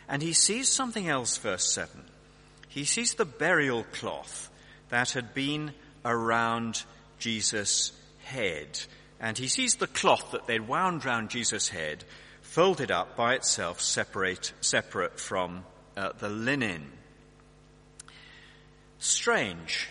and 0.06 0.20
he 0.20 0.34
sees 0.34 0.68
something 0.68 1.08
else, 1.08 1.38
verse 1.38 1.64
7. 1.72 2.04
He 2.68 2.84
sees 2.84 3.14
the 3.14 3.24
burial 3.24 3.84
cloth 3.84 4.50
that 4.90 5.12
had 5.12 5.32
been 5.32 5.72
around 6.04 6.84
Jesus' 7.18 7.92
head. 8.22 8.80
And 9.18 9.38
he 9.38 9.48
sees 9.48 9.76
the 9.76 9.86
cloth 9.86 10.32
that 10.32 10.46
they'd 10.46 10.68
wound 10.68 11.06
round 11.06 11.30
Jesus' 11.30 11.70
head 11.70 12.04
folded 12.42 12.90
up 12.90 13.16
by 13.16 13.32
itself, 13.32 13.80
separate, 13.80 14.52
separate 14.60 15.18
from 15.18 15.64
uh, 15.96 16.12
the 16.18 16.28
linen. 16.28 16.92
Strange. 18.98 19.88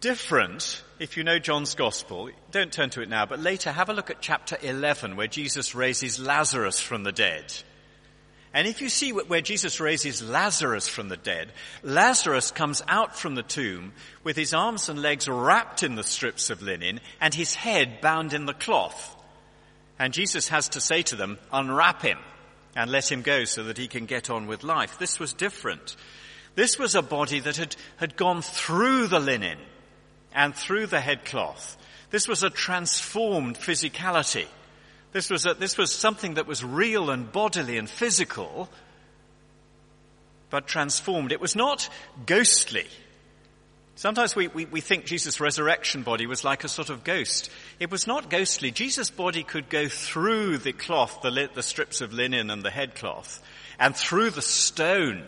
Different, 0.00 0.82
if 0.98 1.18
you 1.18 1.24
know 1.24 1.38
John's 1.38 1.74
Gospel, 1.74 2.30
don't 2.50 2.72
turn 2.72 2.88
to 2.90 3.02
it 3.02 3.10
now, 3.10 3.26
but 3.26 3.38
later 3.38 3.70
have 3.70 3.90
a 3.90 3.92
look 3.92 4.08
at 4.08 4.22
chapter 4.22 4.56
11 4.62 5.14
where 5.14 5.26
Jesus 5.26 5.74
raises 5.74 6.18
Lazarus 6.18 6.80
from 6.80 7.02
the 7.02 7.12
dead. 7.12 7.52
And 8.54 8.66
if 8.66 8.80
you 8.80 8.88
see 8.88 9.12
where 9.12 9.42
Jesus 9.42 9.78
raises 9.78 10.22
Lazarus 10.22 10.88
from 10.88 11.10
the 11.10 11.18
dead, 11.18 11.52
Lazarus 11.82 12.50
comes 12.50 12.82
out 12.88 13.14
from 13.14 13.34
the 13.34 13.42
tomb 13.42 13.92
with 14.24 14.36
his 14.36 14.54
arms 14.54 14.88
and 14.88 15.02
legs 15.02 15.28
wrapped 15.28 15.82
in 15.82 15.96
the 15.96 16.02
strips 16.02 16.48
of 16.48 16.62
linen 16.62 17.00
and 17.20 17.34
his 17.34 17.54
head 17.54 18.00
bound 18.00 18.32
in 18.32 18.46
the 18.46 18.54
cloth. 18.54 19.16
And 19.98 20.14
Jesus 20.14 20.48
has 20.48 20.70
to 20.70 20.80
say 20.80 21.02
to 21.02 21.16
them, 21.16 21.38
unwrap 21.52 22.00
him 22.00 22.18
and 22.74 22.90
let 22.90 23.12
him 23.12 23.20
go 23.20 23.44
so 23.44 23.64
that 23.64 23.76
he 23.76 23.86
can 23.86 24.06
get 24.06 24.30
on 24.30 24.46
with 24.46 24.64
life. 24.64 24.98
This 24.98 25.20
was 25.20 25.34
different. 25.34 25.94
This 26.54 26.78
was 26.78 26.94
a 26.94 27.02
body 27.02 27.40
that 27.40 27.58
had, 27.58 27.76
had 27.98 28.16
gone 28.16 28.40
through 28.40 29.08
the 29.08 29.20
linen 29.20 29.58
and 30.32 30.54
through 30.54 30.86
the 30.86 31.00
headcloth. 31.00 31.76
This 32.10 32.26
was 32.26 32.42
a 32.42 32.50
transformed 32.50 33.58
physicality. 33.58 34.46
This 35.12 35.30
was, 35.30 35.46
a, 35.46 35.54
this 35.54 35.76
was 35.76 35.92
something 35.92 36.34
that 36.34 36.46
was 36.46 36.64
real 36.64 37.10
and 37.10 37.30
bodily 37.30 37.78
and 37.78 37.88
physical, 37.88 38.68
but 40.50 40.66
transformed. 40.66 41.32
It 41.32 41.40
was 41.40 41.56
not 41.56 41.88
ghostly. 42.26 42.86
Sometimes 43.96 44.34
we, 44.34 44.48
we, 44.48 44.64
we, 44.64 44.80
think 44.80 45.04
Jesus' 45.04 45.40
resurrection 45.40 46.04
body 46.04 46.26
was 46.26 46.42
like 46.42 46.64
a 46.64 46.68
sort 46.68 46.90
of 46.90 47.04
ghost. 47.04 47.50
It 47.78 47.90
was 47.90 48.06
not 48.06 48.30
ghostly. 48.30 48.70
Jesus' 48.70 49.10
body 49.10 49.42
could 49.42 49.68
go 49.68 49.88
through 49.88 50.58
the 50.58 50.72
cloth, 50.72 51.20
the, 51.22 51.50
the 51.52 51.62
strips 51.62 52.00
of 52.00 52.12
linen 52.12 52.50
and 52.50 52.62
the 52.62 52.70
headcloth, 52.70 53.42
and 53.78 53.94
through 53.94 54.30
the 54.30 54.42
stone, 54.42 55.22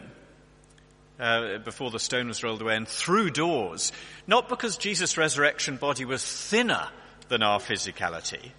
uh, 1.19 1.59
before 1.59 1.91
the 1.91 1.99
stone 1.99 2.29
was 2.29 2.43
rolled 2.43 2.63
away, 2.63 2.77
and 2.77 2.89
through 2.89 3.31
doors. 3.31 3.93
Not 4.27 4.49
because 4.49 4.77
Jesus' 4.77 5.17
resurrection 5.17 5.77
body 5.77 6.05
was 6.05 6.25
thinner 6.25 6.89
than 7.29 7.43
our 7.43 7.61
physicality, 7.61 8.51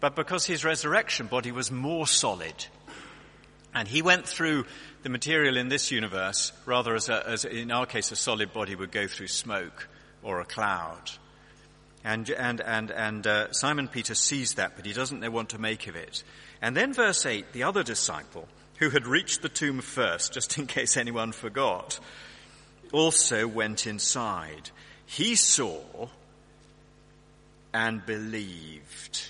but 0.00 0.16
because 0.16 0.46
his 0.46 0.64
resurrection 0.64 1.26
body 1.26 1.52
was 1.52 1.70
more 1.70 2.06
solid. 2.06 2.66
And 3.74 3.86
he 3.86 4.02
went 4.02 4.26
through 4.26 4.64
the 5.02 5.08
material 5.08 5.56
in 5.56 5.68
this 5.68 5.90
universe, 5.90 6.52
rather 6.64 6.94
as, 6.94 7.08
a, 7.08 7.28
as 7.28 7.44
in 7.44 7.70
our 7.70 7.86
case, 7.86 8.10
a 8.10 8.16
solid 8.16 8.52
body 8.52 8.74
would 8.74 8.90
go 8.90 9.06
through 9.06 9.28
smoke 9.28 9.88
or 10.22 10.40
a 10.40 10.44
cloud. 10.44 11.10
And, 12.02 12.30
and, 12.30 12.60
and, 12.60 12.90
and 12.90 13.26
uh, 13.26 13.52
Simon 13.52 13.88
Peter 13.88 14.14
sees 14.14 14.54
that, 14.54 14.76
but 14.76 14.86
he 14.86 14.92
doesn't 14.92 15.20
know 15.20 15.30
what 15.30 15.50
to 15.50 15.58
make 15.58 15.88
of 15.88 15.96
it. 15.96 16.22
And 16.62 16.76
then 16.76 16.94
verse 16.94 17.26
8, 17.26 17.52
the 17.52 17.64
other 17.64 17.82
disciple, 17.82 18.48
who 18.78 18.90
had 18.90 19.06
reached 19.06 19.42
the 19.42 19.48
tomb 19.48 19.80
first, 19.80 20.32
just 20.32 20.58
in 20.58 20.66
case 20.66 20.96
anyone 20.96 21.32
forgot, 21.32 21.98
also 22.92 23.46
went 23.46 23.86
inside. 23.86 24.70
He 25.06 25.34
saw 25.34 26.08
and 27.72 28.04
believed. 28.04 29.28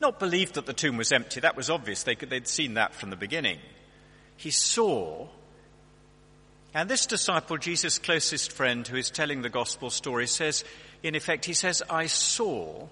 Not 0.00 0.18
believed 0.18 0.54
that 0.54 0.66
the 0.66 0.72
tomb 0.72 0.96
was 0.96 1.12
empty. 1.12 1.40
That 1.40 1.56
was 1.56 1.70
obvious. 1.70 2.02
They 2.02 2.14
could, 2.14 2.30
they'd 2.30 2.48
seen 2.48 2.74
that 2.74 2.94
from 2.94 3.10
the 3.10 3.16
beginning. 3.16 3.58
He 4.36 4.50
saw. 4.50 5.26
And 6.74 6.90
this 6.90 7.06
disciple, 7.06 7.56
Jesus' 7.56 7.98
closest 7.98 8.52
friend 8.52 8.86
who 8.86 8.96
is 8.96 9.10
telling 9.10 9.40
the 9.40 9.48
gospel 9.48 9.88
story 9.88 10.26
says, 10.26 10.64
in 11.02 11.14
effect, 11.14 11.46
he 11.46 11.54
says, 11.54 11.82
I 11.88 12.06
saw, 12.06 12.86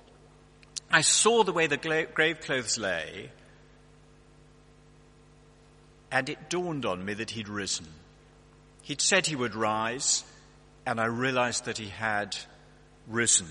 I 0.90 1.02
saw 1.02 1.42
the 1.42 1.52
way 1.52 1.66
the 1.66 2.06
grave 2.14 2.40
clothes 2.40 2.78
lay, 2.78 3.30
and 6.14 6.28
it 6.28 6.48
dawned 6.48 6.86
on 6.86 7.04
me 7.04 7.12
that 7.12 7.30
he'd 7.30 7.48
risen. 7.48 7.86
He'd 8.82 9.00
said 9.00 9.26
he 9.26 9.34
would 9.34 9.56
rise, 9.56 10.22
and 10.86 11.00
I 11.00 11.06
realized 11.06 11.64
that 11.64 11.76
he 11.76 11.88
had 11.88 12.36
risen. 13.08 13.48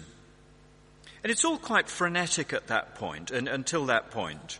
And 1.21 1.29
it's 1.29 1.43
all 1.43 1.57
quite 1.57 1.89
frenetic 1.89 2.53
at 2.53 2.67
that 2.67 2.95
point, 2.95 3.31
and 3.31 3.49
until 3.49 3.87
that 3.87 4.11
point. 4.11 4.59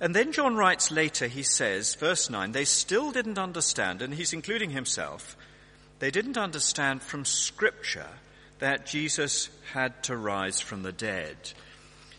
And 0.00 0.14
then 0.14 0.32
John 0.32 0.54
writes 0.54 0.90
later, 0.90 1.28
he 1.28 1.42
says, 1.42 1.94
verse 1.94 2.28
9, 2.28 2.52
they 2.52 2.66
still 2.66 3.10
didn't 3.10 3.38
understand, 3.38 4.02
and 4.02 4.12
he's 4.12 4.34
including 4.34 4.68
himself, 4.68 5.34
they 5.98 6.10
didn't 6.10 6.36
understand 6.36 7.00
from 7.00 7.24
Scripture 7.24 8.08
that 8.58 8.84
Jesus 8.84 9.48
had 9.72 10.02
to 10.04 10.16
rise 10.16 10.60
from 10.60 10.82
the 10.82 10.92
dead. 10.92 11.36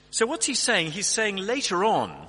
So 0.10 0.26
what's 0.26 0.48
he 0.48 0.56
saying? 0.56 0.92
He's 0.92 1.06
saying 1.06 1.38
later 1.38 1.86
on, 1.86 2.28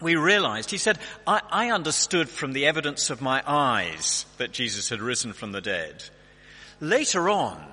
we 0.00 0.16
realized, 0.16 0.70
he 0.70 0.78
said, 0.78 0.98
I, 1.26 1.40
I, 1.50 1.70
understood 1.70 2.28
from 2.28 2.52
the 2.52 2.66
evidence 2.66 3.10
of 3.10 3.22
my 3.22 3.42
eyes 3.46 4.26
that 4.38 4.52
Jesus 4.52 4.88
had 4.88 5.00
risen 5.00 5.32
from 5.32 5.52
the 5.52 5.60
dead. 5.60 6.04
Later 6.80 7.30
on, 7.30 7.64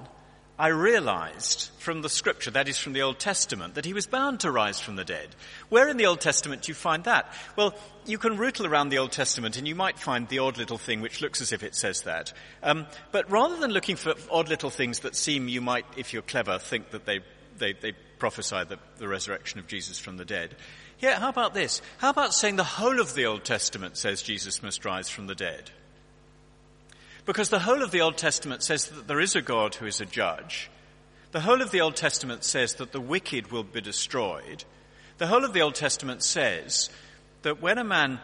I 0.62 0.68
realized 0.68 1.72
from 1.80 2.04
the 2.04 2.10
scripture, 2.10 2.51
that 2.51 2.70
is 2.70 2.78
from 2.78 2.94
the 2.94 3.01
Old 3.01 3.18
Testament, 3.18 3.74
that 3.74 3.86
he 3.86 3.94
was 3.94 4.06
bound 4.06 4.42
to 4.42 4.51
rise 4.51 4.80
from 4.80 4.96
the 4.96 5.04
dead. 5.04 5.30
Where 5.70 5.90
in 5.90 5.98
the 5.98 6.06
Old 6.06 6.22
Testament 6.22 6.62
do 6.62 6.70
you 6.70 6.75
find 6.75 7.04
that? 7.06 7.34
Well, 7.56 7.74
you 8.06 8.20
can 8.20 8.38
rootle 8.38 8.68
around 8.68 8.90
the 8.90 9.00
Old 9.00 9.12
Testament 9.12 9.58
and 9.58 9.68
you 9.68 9.74
might 9.74 9.98
find 9.98 10.28
the 10.28 10.38
odd 10.38 10.60
little 10.60 10.78
thing 10.78 11.01
which 11.01 11.20
looks 11.20 11.42
as 11.42 11.51
if 11.51 11.63
it 11.63 11.74
says 11.74 12.04
that. 12.04 12.32
Um, 12.62 12.86
but 13.12 13.32
rather 13.32 13.58
than 13.58 13.72
looking 13.72 13.96
for 13.96 14.13
odd 14.30 14.50
little 14.50 14.70
things 14.70 15.00
that 15.00 15.16
seem 15.16 15.48
you 15.48 15.62
might, 15.62 15.88
if 15.98 16.13
you're 16.13 16.22
clever, 16.22 16.60
think 16.60 16.92
that 16.92 17.08
they, 17.08 17.22
they, 17.58 17.74
they 17.74 17.94
prophesy 18.20 18.63
the, 18.63 18.78
the 19.00 19.08
resurrection 19.08 19.60
of 19.60 19.66
Jesus 19.66 19.98
from 19.98 20.18
the 20.18 20.25
dead. 20.25 20.56
Yeah, 21.01 21.20
how 21.20 21.29
about 21.29 21.55
this? 21.55 21.81
How 21.98 22.12
about 22.12 22.34
saying 22.34 22.58
the 22.58 22.63
whole 22.63 23.00
of 23.00 23.15
the 23.15 23.25
Old 23.25 23.43
Testament 23.43 23.98
says 23.98 24.22
Jesus 24.22 24.62
must 24.62 24.86
rise 24.86 25.10
from 25.10 25.25
the 25.25 25.36
dead? 25.36 25.72
Because 27.25 27.50
the 27.50 27.60
whole 27.60 27.81
of 27.81 27.91
the 27.91 28.01
Old 28.01 28.17
Testament 28.17 28.63
says 28.63 28.86
that 28.86 29.08
there 29.08 29.20
is 29.20 29.36
a 29.36 29.41
God 29.41 29.75
who 29.75 29.88
is 29.88 30.00
a 30.00 30.05
judge. 30.05 30.70
The 31.31 31.41
whole 31.41 31.62
of 31.62 31.72
the 31.72 31.81
Old 31.81 31.96
Testament 31.96 32.43
says 32.43 32.75
that 32.75 32.91
the 32.91 33.01
wicked 33.01 33.51
will 33.51 33.63
be 33.63 33.81
destroyed. 33.81 34.63
The 35.17 35.27
whole 35.27 35.43
of 35.43 35.53
the 35.53 35.62
Old 35.62 35.75
Testament 35.75 36.24
says 36.24 36.89
that 37.41 37.62
when 37.62 37.79
a 37.79 37.84
man 37.84 38.20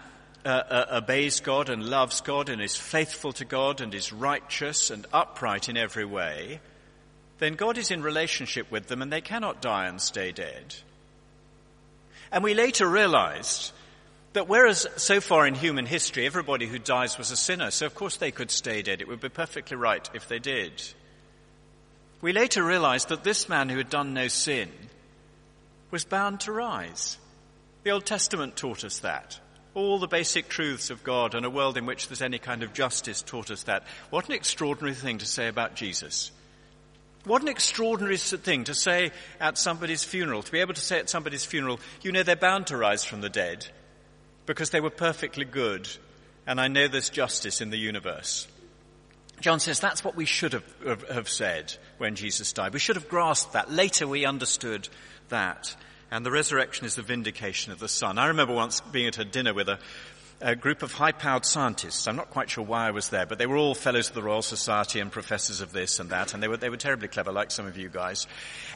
uh, 0.46 0.50
uh, 0.50 0.86
obeys 1.01 1.39
God 1.39 1.69
and 1.69 1.84
loves 1.84 2.22
God 2.22 2.50
and 2.50 2.62
is 2.62 2.75
faithful 2.75 3.34
to 3.34 3.46
God 3.46 3.81
and 3.81 3.93
is 3.93 4.13
righteous 4.13 4.91
and 4.91 5.05
upright 5.12 5.67
in 5.67 5.77
every 5.77 6.05
way, 6.05 6.60
then 7.39 7.55
God 7.55 7.77
is 7.77 7.91
in 7.91 8.03
relationship 8.03 8.69
with 8.72 8.88
them 8.88 9.01
and 9.01 9.12
they 9.12 9.22
cannot 9.22 9.62
die 9.62 9.88
and 9.88 10.01
stay 10.01 10.31
dead. 10.31 10.75
And 12.31 12.43
we 12.43 12.53
later 12.53 12.88
realized 12.88 13.72
that 14.34 14.48
whereas 14.48 14.86
so 14.98 15.19
far 15.22 15.48
in 15.48 15.55
human 15.55 15.86
history 15.86 16.25
everybody 16.25 16.67
who 16.67 16.79
dies 16.79 17.17
was 17.17 17.31
a 17.31 17.38
sinner, 17.38 17.72
so 17.72 17.86
of 17.86 17.96
course 17.96 18.17
they 18.17 18.31
could 18.31 18.51
stay 18.51 18.81
dead. 18.81 19.01
It 19.01 19.07
would 19.07 19.22
be 19.22 19.29
perfectly 19.29 19.77
right 19.77 20.07
if 20.13 20.27
they 20.27 20.39
did. 20.39 20.81
We 22.22 22.34
later 22.34 22.63
realized 22.63 23.10
that 23.10 23.24
this 23.24 23.48
man 23.48 23.69
who 23.69 23.77
had 23.77 23.89
done 23.89 24.13
no 24.13 24.27
sin 24.27 24.69
was 25.91 26.03
bound 26.03 26.41
to 26.41 26.51
rise. 26.51 27.17
The 27.84 27.91
Old 27.91 28.05
Testament 28.05 28.55
taught 28.55 28.84
us 28.84 29.00
that. 29.00 29.39
All 29.74 30.00
the 30.00 30.07
basic 30.07 30.50
truths 30.50 30.89
of 30.89 31.03
God 31.03 31.36
and 31.36 31.46
a 31.46 31.50
world 31.50 31.77
in 31.77 31.86
which 31.86 32.07
there's 32.07 32.22
any 32.22 32.39
kind 32.39 32.63
of 32.63 32.74
justice 32.74 33.22
taught 33.22 33.51
us 33.51 33.63
that. 33.63 33.84
What 34.10 34.27
an 34.27 34.34
extraordinary 34.34 34.96
thing 34.96 35.19
to 35.19 35.25
say 35.25 35.48
about 35.48 35.75
Jesus. 35.75 36.31
What 37.27 37.41
an 37.41 37.50
extraordinary 37.50 38.17
thing 38.17 38.63
to 38.63 38.74
say 38.74 39.12
at 39.39 39.57
somebody's 39.57 40.03
funeral, 40.03 40.43
to 40.43 40.51
be 40.51 40.62
able 40.62 40.74
to 40.74 40.81
say 40.81 40.98
at 41.00 41.10
somebody's 41.10 41.43
funeral, 41.43 41.79
you 42.01 42.13
know 42.13 42.24
they're 42.24 42.38
bound 42.38 42.67
to 42.67 42.77
rise 42.77 43.03
from 43.03 43.19
the 43.19 43.29
dead 43.29 43.67
because 44.46 44.69
they 44.69 44.79
were 44.79 44.89
perfectly 44.89 45.43
good, 45.43 45.89
and 46.48 46.60
I 46.60 46.69
know 46.69 46.88
there's 46.88 47.10
justice 47.10 47.60
in 47.60 47.69
the 47.69 47.77
universe. 47.77 48.48
John 49.41 49.60
says 49.60 49.79
that's 49.79 50.03
what 50.03 50.15
we 50.15 50.25
should 50.25 50.53
have, 50.53 51.03
have, 51.12 51.29
said 51.29 51.75
when 51.98 52.15
Jesus 52.15 52.53
died. 52.53 52.74
We 52.74 52.79
should 52.79 52.96
have 52.96 53.10
grasped 53.10 53.53
that. 53.53 53.72
Later 53.72 54.07
we 54.07 54.25
understood 54.25 54.89
that. 55.29 55.75
And 56.10 56.25
the 56.25 56.31
resurrection 56.31 56.86
is 56.86 56.96
the 56.96 57.01
vindication 57.01 57.74
of 57.74 57.79
the 57.79 57.89
Son. 57.89 58.17
I 58.17 58.27
remember 58.27 58.53
once 58.53 58.79
being 58.79 59.07
at 59.07 59.19
a 59.19 59.25
dinner 59.25 59.53
with 59.53 59.67
a, 59.67 59.77
a 60.39 60.56
group 60.56 60.84
of 60.84 60.91
high-powered 60.91 61.46
scientists. 61.46 62.07
I'm 62.07 62.16
not 62.16 62.29
quite 62.29 62.50
sure 62.50 62.64
why 62.64 62.88
I 62.88 62.92
was 62.92 63.09
there, 63.09 63.25
but 63.25 63.40
they 63.40 63.48
were 63.48 63.57
all 63.57 63.74
fellows 63.74 64.09
of 64.09 64.16
the 64.16 64.22
Royal 64.22 64.42
Society 64.42 65.00
and 65.00 65.12
professors 65.12 65.62
of 65.62 65.74
this 65.74 66.00
and 66.00 66.12
that, 66.12 66.33
and 66.33 66.44
they 66.44 66.48
were, 66.48 66.57
they 66.57 66.70
were 66.70 66.77
terribly 66.77 67.07
clever, 67.07 67.31
like 67.31 67.50
some 67.50 67.66
of 67.66 67.77
you 67.77 67.90
guys. 67.90 68.27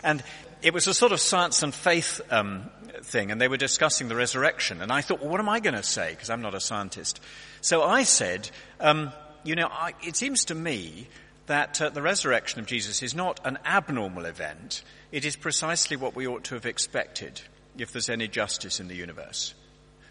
And 0.03 0.23
it 0.61 0.73
was 0.73 0.87
a 0.87 0.93
sort 0.93 1.11
of 1.11 1.19
science 1.19 1.61
and 1.61 1.73
faith 1.73 2.19
um, 2.31 2.69
thing, 3.03 3.31
and 3.31 3.39
they 3.39 3.47
were 3.47 3.57
discussing 3.57 4.07
the 4.07 4.15
resurrection. 4.15 4.81
And 4.81 4.91
I 4.91 5.01
thought, 5.01 5.21
well, 5.21 5.29
what 5.29 5.39
am 5.39 5.49
I 5.49 5.59
going 5.59 5.75
to 5.75 5.83
say? 5.83 6.11
Because 6.11 6.29
I'm 6.29 6.41
not 6.41 6.55
a 6.55 6.59
scientist. 6.59 7.19
So 7.61 7.83
I 7.83 8.03
said, 8.03 8.49
um, 8.79 9.11
you 9.43 9.55
know, 9.55 9.67
I, 9.67 9.93
it 10.03 10.15
seems 10.15 10.45
to 10.45 10.55
me 10.55 11.07
that 11.45 11.81
uh, 11.81 11.89
the 11.89 12.01
resurrection 12.01 12.59
of 12.59 12.65
Jesus 12.65 13.03
is 13.03 13.13
not 13.13 13.39
an 13.45 13.59
abnormal 13.65 14.25
event. 14.25 14.83
It 15.11 15.25
is 15.25 15.35
precisely 15.35 15.97
what 15.97 16.15
we 16.15 16.27
ought 16.27 16.45
to 16.45 16.55
have 16.55 16.65
expected 16.65 17.41
if 17.77 17.91
there's 17.91 18.09
any 18.09 18.27
justice 18.27 18.79
in 18.79 18.87
the 18.87 18.95
universe. 18.95 19.53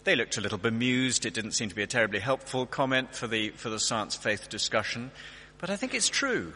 They 0.05 0.17
looked 0.17 0.39
a 0.39 0.41
little 0.41 0.59
bemused. 0.59 1.27
It 1.27 1.35
didn't 1.35 1.53
seem 1.53 1.69
to 1.69 1.75
be 1.75 1.83
a 1.83 1.87
terribly 1.87 2.21
helpful 2.21 2.67
comment 2.67 3.15
for 3.15 3.27
the, 3.27 3.51
for 3.51 3.69
the 3.69 3.79
science 3.79 4.17
faith 4.17 4.49
discussion. 4.49 5.11
But 5.59 5.71
I 5.71 5.77
think 5.77 5.95
it's 5.95 6.09
true 6.09 6.55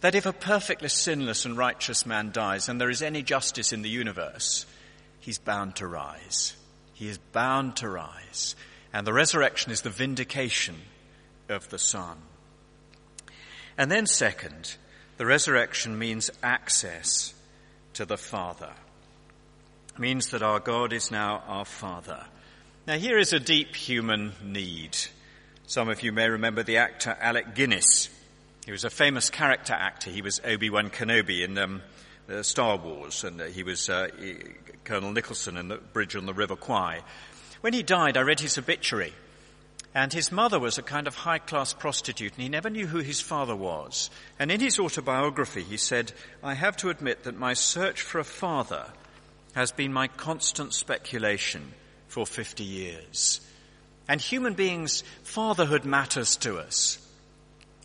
that 0.00 0.14
if 0.14 0.26
a 0.26 0.32
perfectly 0.32 0.88
sinless 0.88 1.44
and 1.44 1.56
righteous 1.56 2.06
man 2.06 2.30
dies 2.30 2.68
and 2.68 2.80
there 2.80 2.90
is 2.90 3.02
any 3.02 3.22
justice 3.22 3.72
in 3.72 3.82
the 3.82 3.88
universe, 3.88 4.64
he's 5.18 5.38
bound 5.38 5.76
to 5.76 5.86
rise. 5.86 6.54
He 6.94 7.08
is 7.08 7.18
bound 7.18 7.76
to 7.76 7.88
rise. 7.88 8.54
And 8.92 9.06
the 9.06 9.12
resurrection 9.12 9.72
is 9.72 9.82
the 9.82 9.90
vindication 9.90 10.76
of 11.48 11.68
the 11.70 11.78
Son. 11.78 12.16
And 13.76 13.90
then 13.90 14.06
second, 14.06 14.76
the 15.16 15.26
resurrection 15.26 15.98
means 15.98 16.30
access 16.42 17.34
to 17.94 18.04
the 18.04 18.16
Father. 18.16 18.72
It 19.94 19.98
means 19.98 20.28
that 20.30 20.42
our 20.42 20.60
God 20.60 20.92
is 20.92 21.10
now 21.10 21.42
our 21.46 21.64
Father. 21.64 22.24
Now 22.86 22.98
here 22.98 23.18
is 23.18 23.32
a 23.32 23.40
deep 23.40 23.74
human 23.74 24.32
need. 24.44 24.96
Some 25.66 25.88
of 25.88 26.04
you 26.04 26.12
may 26.12 26.28
remember 26.28 26.62
the 26.62 26.76
actor 26.76 27.16
Alec 27.20 27.56
Guinness. 27.56 28.08
He 28.64 28.70
was 28.70 28.84
a 28.84 28.90
famous 28.90 29.28
character 29.28 29.72
actor. 29.72 30.08
He 30.08 30.22
was 30.22 30.40
Obi-Wan 30.44 30.90
Kenobi 30.90 31.42
in 31.42 31.58
um, 31.58 31.82
uh, 32.30 32.44
Star 32.44 32.76
Wars, 32.76 33.24
and 33.24 33.40
uh, 33.40 33.46
he 33.46 33.64
was 33.64 33.88
uh, 33.88 34.06
Colonel 34.84 35.10
Nicholson 35.10 35.56
in 35.56 35.66
the 35.66 35.78
Bridge 35.78 36.14
on 36.14 36.26
the 36.26 36.32
River 36.32 36.54
Kwai. 36.54 37.00
When 37.60 37.72
he 37.72 37.82
died, 37.82 38.16
I 38.16 38.20
read 38.20 38.38
his 38.38 38.56
obituary, 38.56 39.14
and 39.92 40.12
his 40.12 40.30
mother 40.30 40.60
was 40.60 40.78
a 40.78 40.82
kind 40.82 41.08
of 41.08 41.16
high-class 41.16 41.72
prostitute, 41.72 42.34
and 42.34 42.42
he 42.44 42.48
never 42.48 42.70
knew 42.70 42.86
who 42.86 43.00
his 43.00 43.20
father 43.20 43.56
was. 43.56 44.10
And 44.38 44.48
in 44.52 44.60
his 44.60 44.78
autobiography, 44.78 45.64
he 45.64 45.76
said, 45.76 46.12
I 46.40 46.54
have 46.54 46.76
to 46.76 46.90
admit 46.90 47.24
that 47.24 47.36
my 47.36 47.54
search 47.54 48.00
for 48.00 48.20
a 48.20 48.24
father 48.24 48.92
has 49.54 49.72
been 49.72 49.92
my 49.92 50.06
constant 50.06 50.72
speculation 50.72 51.72
for 52.08 52.26
50 52.26 52.64
years. 52.64 53.40
And 54.08 54.20
human 54.20 54.54
beings, 54.54 55.02
fatherhood 55.22 55.84
matters 55.84 56.36
to 56.36 56.58
us. 56.58 56.98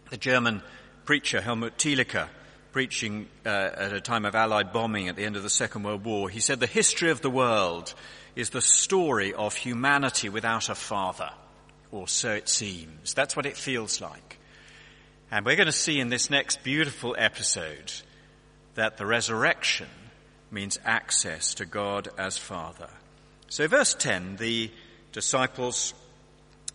The 0.09 0.17
German 0.17 0.61
preacher 1.05 1.41
Helmut 1.41 1.77
Thielicke 1.77 2.27
preaching 2.71 3.27
uh, 3.45 3.49
at 3.49 3.93
a 3.93 4.01
time 4.01 4.25
of 4.25 4.35
Allied 4.35 4.71
bombing 4.71 5.09
at 5.09 5.15
the 5.15 5.25
end 5.25 5.35
of 5.35 5.43
the 5.43 5.49
Second 5.49 5.83
World 5.83 6.05
War, 6.05 6.29
he 6.29 6.39
said, 6.39 6.59
the 6.59 6.67
history 6.67 7.11
of 7.11 7.21
the 7.21 7.29
world 7.29 7.93
is 8.35 8.49
the 8.49 8.61
story 8.61 9.33
of 9.33 9.55
humanity 9.55 10.29
without 10.29 10.69
a 10.69 10.75
father. 10.75 11.29
Or 11.91 12.07
so 12.07 12.31
it 12.31 12.47
seems. 12.47 13.13
That's 13.13 13.35
what 13.35 13.45
it 13.45 13.57
feels 13.57 13.99
like. 13.99 14.39
And 15.29 15.45
we're 15.45 15.57
going 15.57 15.65
to 15.65 15.73
see 15.73 15.99
in 15.99 16.09
this 16.09 16.29
next 16.29 16.63
beautiful 16.63 17.15
episode 17.17 17.91
that 18.75 18.97
the 18.97 19.05
resurrection 19.05 19.87
means 20.49 20.79
access 20.85 21.55
to 21.55 21.65
God 21.65 22.09
as 22.17 22.37
Father. 22.37 22.89
So 23.51 23.67
verse 23.67 23.93
10, 23.95 24.37
the 24.37 24.71
disciples 25.11 25.93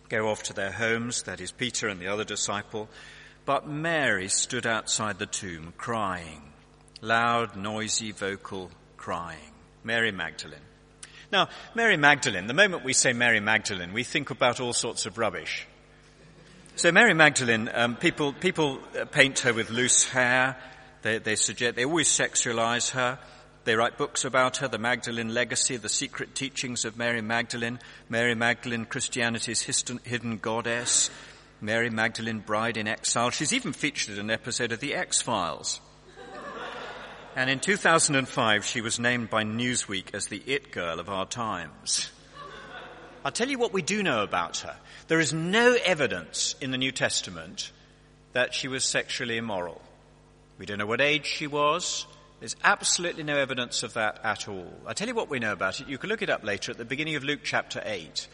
go 0.09 0.29
off 0.29 0.43
to 0.43 0.53
their 0.53 0.71
homes, 0.71 1.23
that 1.23 1.41
is 1.41 1.51
Peter 1.51 1.87
and 1.87 1.99
the 1.99 2.05
other 2.05 2.23
disciple, 2.23 2.87
but 3.45 3.67
Mary 3.67 4.27
stood 4.27 4.67
outside 4.67 5.17
the 5.17 5.25
tomb 5.25 5.73
crying. 5.75 6.39
Loud, 7.01 7.55
noisy, 7.55 8.11
vocal 8.11 8.69
crying. 8.95 9.39
Mary 9.83 10.11
Magdalene. 10.11 10.59
Now, 11.31 11.49
Mary 11.73 11.97
Magdalene, 11.97 12.45
the 12.45 12.53
moment 12.53 12.83
we 12.83 12.93
say 12.93 13.11
Mary 13.11 13.39
Magdalene, 13.39 13.91
we 13.91 14.03
think 14.03 14.29
about 14.29 14.59
all 14.59 14.71
sorts 14.71 15.07
of 15.07 15.17
rubbish. 15.17 15.65
So 16.75 16.91
Mary 16.91 17.15
Magdalene, 17.15 17.71
um, 17.73 17.95
people, 17.95 18.33
people 18.33 18.77
paint 19.11 19.39
her 19.39 19.51
with 19.51 19.71
loose 19.71 20.07
hair. 20.07 20.55
They, 21.01 21.17
they 21.17 21.37
suggest, 21.37 21.75
they 21.75 21.85
always 21.85 22.07
sexualize 22.07 22.91
her. 22.91 23.17
They 23.67 23.75
write 23.75 23.97
books 23.97 24.23
about 24.23 24.57
her, 24.57 24.69
the 24.69 24.77
Magdalene 24.77 25.33
legacy, 25.33 25.75
the 25.75 25.89
secret 25.89 26.33
teachings 26.33 26.85
of 26.85 26.95
Mary 26.95 27.21
Magdalene, 27.21 27.79
Mary 28.07 28.33
Magdalene, 28.33 28.85
Christianity's 28.85 29.61
hidden 29.61 30.37
goddess, 30.37 31.09
Mary 31.59 31.89
Magdalene, 31.89 32.39
Bride 32.39 32.77
in 32.77 32.87
Exile. 32.87 33.29
She's 33.29 33.51
even 33.51 33.73
featured 33.73 34.13
in 34.13 34.21
an 34.21 34.31
episode 34.31 34.71
of 34.71 34.79
The 34.79 34.95
X-Files. 34.95 35.81
And 37.35 37.49
in 37.49 37.59
2005, 37.59 38.63
she 38.63 38.79
was 38.79 39.01
named 39.01 39.29
by 39.29 39.43
Newsweek 39.43 40.15
as 40.15 40.27
the 40.27 40.41
it 40.45 40.71
girl 40.71 41.01
of 41.01 41.09
our 41.09 41.25
times. 41.25 42.09
I'll 43.25 43.33
tell 43.33 43.49
you 43.49 43.59
what 43.59 43.73
we 43.73 43.81
do 43.81 44.01
know 44.01 44.23
about 44.23 44.59
her. 44.59 44.77
There 45.09 45.19
is 45.19 45.33
no 45.33 45.75
evidence 45.83 46.55
in 46.61 46.71
the 46.71 46.77
New 46.77 46.93
Testament 46.93 47.73
that 48.31 48.53
she 48.53 48.69
was 48.69 48.85
sexually 48.85 49.35
immoral. 49.35 49.81
We 50.57 50.65
don't 50.65 50.77
know 50.77 50.85
what 50.85 51.01
age 51.01 51.25
she 51.25 51.47
was. 51.47 52.07
There's 52.39 52.55
absolutely 52.63 53.23
no 53.23 53.37
evidence 53.37 53.81
of 53.81 53.93
that 53.93 54.19
at 54.23 54.47
all. 54.47 54.71
I 54.85 54.93
tell 54.93 55.07
you 55.07 55.15
what 55.15 55.29
we 55.29 55.39
know 55.39 55.53
about 55.53 55.79
it. 55.81 55.87
You 55.87 55.97
can 55.97 56.09
look 56.09 56.21
it 56.21 56.29
up 56.29 56.43
later 56.43 56.71
at 56.71 56.77
the 56.77 56.85
beginning 56.85 57.15
of 57.15 57.23
Luke 57.23 57.39
chapter 57.43 57.81
8. 57.83 58.27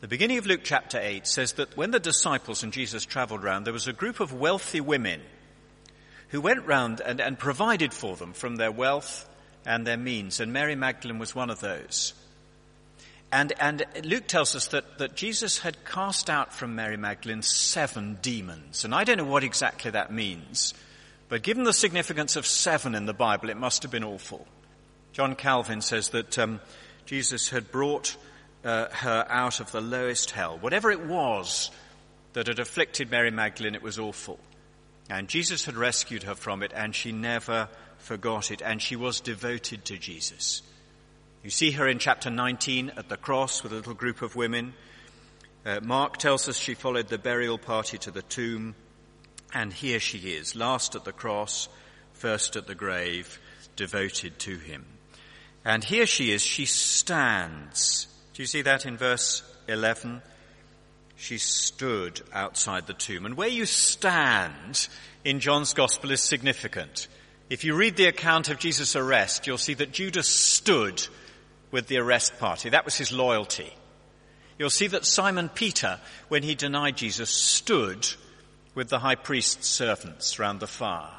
The 0.00 0.08
beginning 0.08 0.36
of 0.36 0.46
Luke 0.46 0.60
chapter 0.62 1.00
8 1.00 1.26
says 1.26 1.54
that 1.54 1.74
when 1.74 1.90
the 1.90 1.98
disciples 1.98 2.62
and 2.62 2.72
Jesus 2.72 3.06
traveled 3.06 3.42
around, 3.42 3.64
there 3.64 3.72
was 3.72 3.88
a 3.88 3.94
group 3.94 4.20
of 4.20 4.34
wealthy 4.34 4.80
women 4.80 5.22
who 6.28 6.40
went 6.42 6.66
round 6.66 7.00
and, 7.00 7.18
and 7.18 7.38
provided 7.38 7.94
for 7.94 8.14
them 8.14 8.34
from 8.34 8.56
their 8.56 8.70
wealth 8.70 9.26
and 9.64 9.86
their 9.86 9.96
means. 9.96 10.38
And 10.38 10.52
Mary 10.52 10.74
Magdalene 10.74 11.18
was 11.18 11.34
one 11.34 11.48
of 11.48 11.60
those. 11.60 12.12
And, 13.32 13.54
and 13.58 13.84
Luke 14.04 14.26
tells 14.26 14.54
us 14.54 14.68
that, 14.68 14.98
that 14.98 15.16
Jesus 15.16 15.58
had 15.58 15.84
cast 15.84 16.28
out 16.28 16.52
from 16.52 16.74
Mary 16.74 16.96
Magdalene 16.96 17.42
seven 17.42 18.18
demons. 18.20 18.84
And 18.84 18.94
I 18.94 19.04
don't 19.04 19.16
know 19.16 19.24
what 19.24 19.44
exactly 19.44 19.90
that 19.92 20.12
means, 20.12 20.74
but 21.28 21.42
given 21.42 21.64
the 21.64 21.72
significance 21.72 22.36
of 22.36 22.46
seven 22.46 22.94
in 22.94 23.06
the 23.06 23.14
Bible, 23.14 23.50
it 23.50 23.56
must 23.56 23.82
have 23.82 23.90
been 23.90 24.04
awful. 24.04 24.46
John 25.12 25.34
Calvin 25.34 25.80
says 25.80 26.10
that 26.10 26.38
um, 26.38 26.60
Jesus 27.06 27.48
had 27.48 27.72
brought 27.72 28.16
uh, 28.64 28.88
her 28.90 29.26
out 29.28 29.60
of 29.60 29.72
the 29.72 29.80
lowest 29.80 30.32
hell. 30.32 30.58
Whatever 30.58 30.90
it 30.90 31.04
was 31.04 31.70
that 32.34 32.48
had 32.48 32.58
afflicted 32.58 33.10
Mary 33.10 33.30
Magdalene, 33.30 33.74
it 33.74 33.82
was 33.82 33.98
awful. 33.98 34.38
And 35.08 35.28
Jesus 35.28 35.64
had 35.64 35.76
rescued 35.76 36.24
her 36.24 36.34
from 36.34 36.62
it, 36.62 36.72
and 36.74 36.94
she 36.94 37.12
never 37.12 37.68
forgot 37.98 38.50
it, 38.50 38.60
and 38.62 38.82
she 38.82 38.96
was 38.96 39.20
devoted 39.20 39.84
to 39.86 39.96
Jesus. 39.96 40.62
You 41.42 41.50
see 41.50 41.70
her 41.72 41.86
in 41.86 41.98
chapter 41.98 42.28
19 42.28 42.92
at 42.96 43.08
the 43.08 43.16
cross 43.16 43.62
with 43.62 43.72
a 43.72 43.76
little 43.76 43.94
group 43.94 44.20
of 44.20 44.36
women. 44.36 44.74
Uh, 45.64 45.80
Mark 45.80 46.16
tells 46.16 46.48
us 46.48 46.56
she 46.56 46.74
followed 46.74 47.08
the 47.08 47.18
burial 47.18 47.58
party 47.58 47.98
to 47.98 48.10
the 48.10 48.22
tomb, 48.22 48.74
and 49.56 49.72
here 49.72 49.98
she 49.98 50.18
is, 50.18 50.54
last 50.54 50.94
at 50.96 51.04
the 51.04 51.12
cross, 51.12 51.70
first 52.12 52.56
at 52.56 52.66
the 52.66 52.74
grave, 52.74 53.40
devoted 53.74 54.38
to 54.40 54.58
him. 54.58 54.84
And 55.64 55.82
here 55.82 56.04
she 56.04 56.30
is, 56.30 56.42
she 56.42 56.66
stands. 56.66 58.06
Do 58.34 58.42
you 58.42 58.46
see 58.46 58.60
that 58.60 58.84
in 58.84 58.98
verse 58.98 59.42
11? 59.66 60.20
She 61.16 61.38
stood 61.38 62.20
outside 62.34 62.86
the 62.86 62.92
tomb. 62.92 63.24
And 63.24 63.34
where 63.34 63.48
you 63.48 63.64
stand 63.64 64.88
in 65.24 65.40
John's 65.40 65.72
gospel 65.72 66.10
is 66.10 66.20
significant. 66.20 67.08
If 67.48 67.64
you 67.64 67.74
read 67.76 67.96
the 67.96 68.08
account 68.08 68.50
of 68.50 68.58
Jesus' 68.58 68.94
arrest, 68.94 69.46
you'll 69.46 69.56
see 69.56 69.74
that 69.74 69.90
Judas 69.90 70.28
stood 70.28 71.02
with 71.70 71.86
the 71.86 71.96
arrest 71.96 72.38
party. 72.38 72.68
That 72.68 72.84
was 72.84 72.98
his 72.98 73.10
loyalty. 73.10 73.72
You'll 74.58 74.68
see 74.68 74.88
that 74.88 75.06
Simon 75.06 75.48
Peter, 75.48 75.98
when 76.28 76.42
he 76.42 76.54
denied 76.54 76.98
Jesus, 76.98 77.30
stood 77.30 78.06
with 78.76 78.90
the 78.90 78.98
high 79.00 79.16
priest's 79.16 79.66
servants 79.66 80.38
round 80.38 80.60
the 80.60 80.66
fire. 80.66 81.10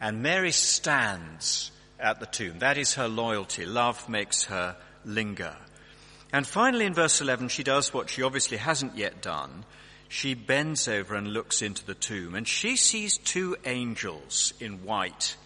And 0.00 0.22
Mary 0.22 0.52
stands 0.52 1.72
at 1.98 2.20
the 2.20 2.26
tomb. 2.26 2.60
That 2.60 2.78
is 2.78 2.94
her 2.94 3.08
loyalty. 3.08 3.66
Love 3.66 4.08
makes 4.08 4.44
her 4.44 4.76
linger. 5.04 5.56
And 6.32 6.46
finally 6.46 6.86
in 6.86 6.94
verse 6.94 7.20
11, 7.20 7.48
she 7.48 7.64
does 7.64 7.92
what 7.92 8.08
she 8.08 8.22
obviously 8.22 8.56
hasn't 8.56 8.96
yet 8.96 9.20
done. 9.20 9.64
She 10.08 10.34
bends 10.34 10.86
over 10.86 11.16
and 11.16 11.32
looks 11.32 11.60
into 11.60 11.84
the 11.84 11.94
tomb 11.94 12.36
and 12.36 12.46
she 12.46 12.76
sees 12.76 13.18
two 13.18 13.56
angels 13.64 14.54
in 14.60 14.84
white 14.84 15.36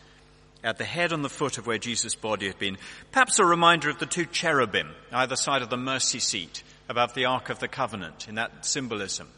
at 0.62 0.76
the 0.76 0.84
head 0.84 1.10
and 1.10 1.24
the 1.24 1.30
foot 1.30 1.56
of 1.56 1.66
where 1.66 1.78
Jesus' 1.78 2.14
body 2.14 2.48
had 2.48 2.58
been. 2.58 2.76
Perhaps 3.12 3.38
a 3.38 3.46
reminder 3.46 3.88
of 3.88 3.98
the 3.98 4.04
two 4.04 4.26
cherubim 4.26 4.90
either 5.10 5.36
side 5.36 5.62
of 5.62 5.70
the 5.70 5.78
mercy 5.78 6.18
seat 6.18 6.62
above 6.86 7.14
the 7.14 7.24
Ark 7.24 7.48
of 7.48 7.60
the 7.60 7.68
Covenant 7.68 8.28
in 8.28 8.34
that 8.34 8.66
symbolism. 8.66 9.28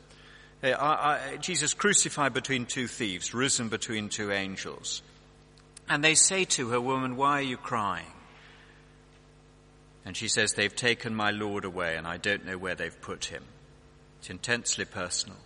Jesus 1.40 1.74
crucified 1.74 2.32
between 2.32 2.66
two 2.66 2.86
thieves, 2.86 3.34
risen 3.34 3.68
between 3.68 4.08
two 4.08 4.30
angels. 4.30 5.02
And 5.88 6.02
they 6.02 6.14
say 6.14 6.44
to 6.44 6.68
her, 6.70 6.80
woman, 6.80 7.16
why 7.16 7.38
are 7.38 7.42
you 7.42 7.56
crying? 7.56 8.06
And 10.04 10.16
she 10.16 10.28
says, 10.28 10.52
they've 10.52 10.74
taken 10.74 11.14
my 11.14 11.30
Lord 11.30 11.64
away 11.64 11.96
and 11.96 12.06
I 12.06 12.16
don't 12.16 12.44
know 12.44 12.58
where 12.58 12.74
they've 12.74 13.00
put 13.00 13.26
him. 13.26 13.42
It's 14.20 14.30
intensely 14.30 14.84
personal. 14.84 15.36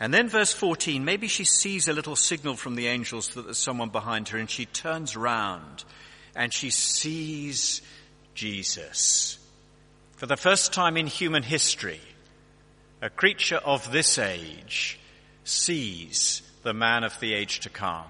And 0.00 0.12
then 0.12 0.28
verse 0.28 0.52
14, 0.52 1.04
maybe 1.04 1.28
she 1.28 1.44
sees 1.44 1.86
a 1.86 1.92
little 1.92 2.16
signal 2.16 2.56
from 2.56 2.74
the 2.74 2.88
angels 2.88 3.28
that 3.30 3.42
there's 3.42 3.58
someone 3.58 3.90
behind 3.90 4.28
her 4.28 4.38
and 4.38 4.50
she 4.50 4.66
turns 4.66 5.16
round 5.16 5.84
and 6.34 6.52
she 6.52 6.70
sees 6.70 7.82
Jesus. 8.34 9.38
For 10.16 10.26
the 10.26 10.36
first 10.36 10.72
time 10.72 10.96
in 10.96 11.06
human 11.06 11.44
history, 11.44 12.00
a 13.04 13.10
creature 13.10 13.58
of 13.58 13.92
this 13.92 14.18
age 14.18 14.98
sees 15.44 16.40
the 16.62 16.72
man 16.72 17.04
of 17.04 17.20
the 17.20 17.34
age 17.34 17.60
to 17.60 17.68
come. 17.68 18.06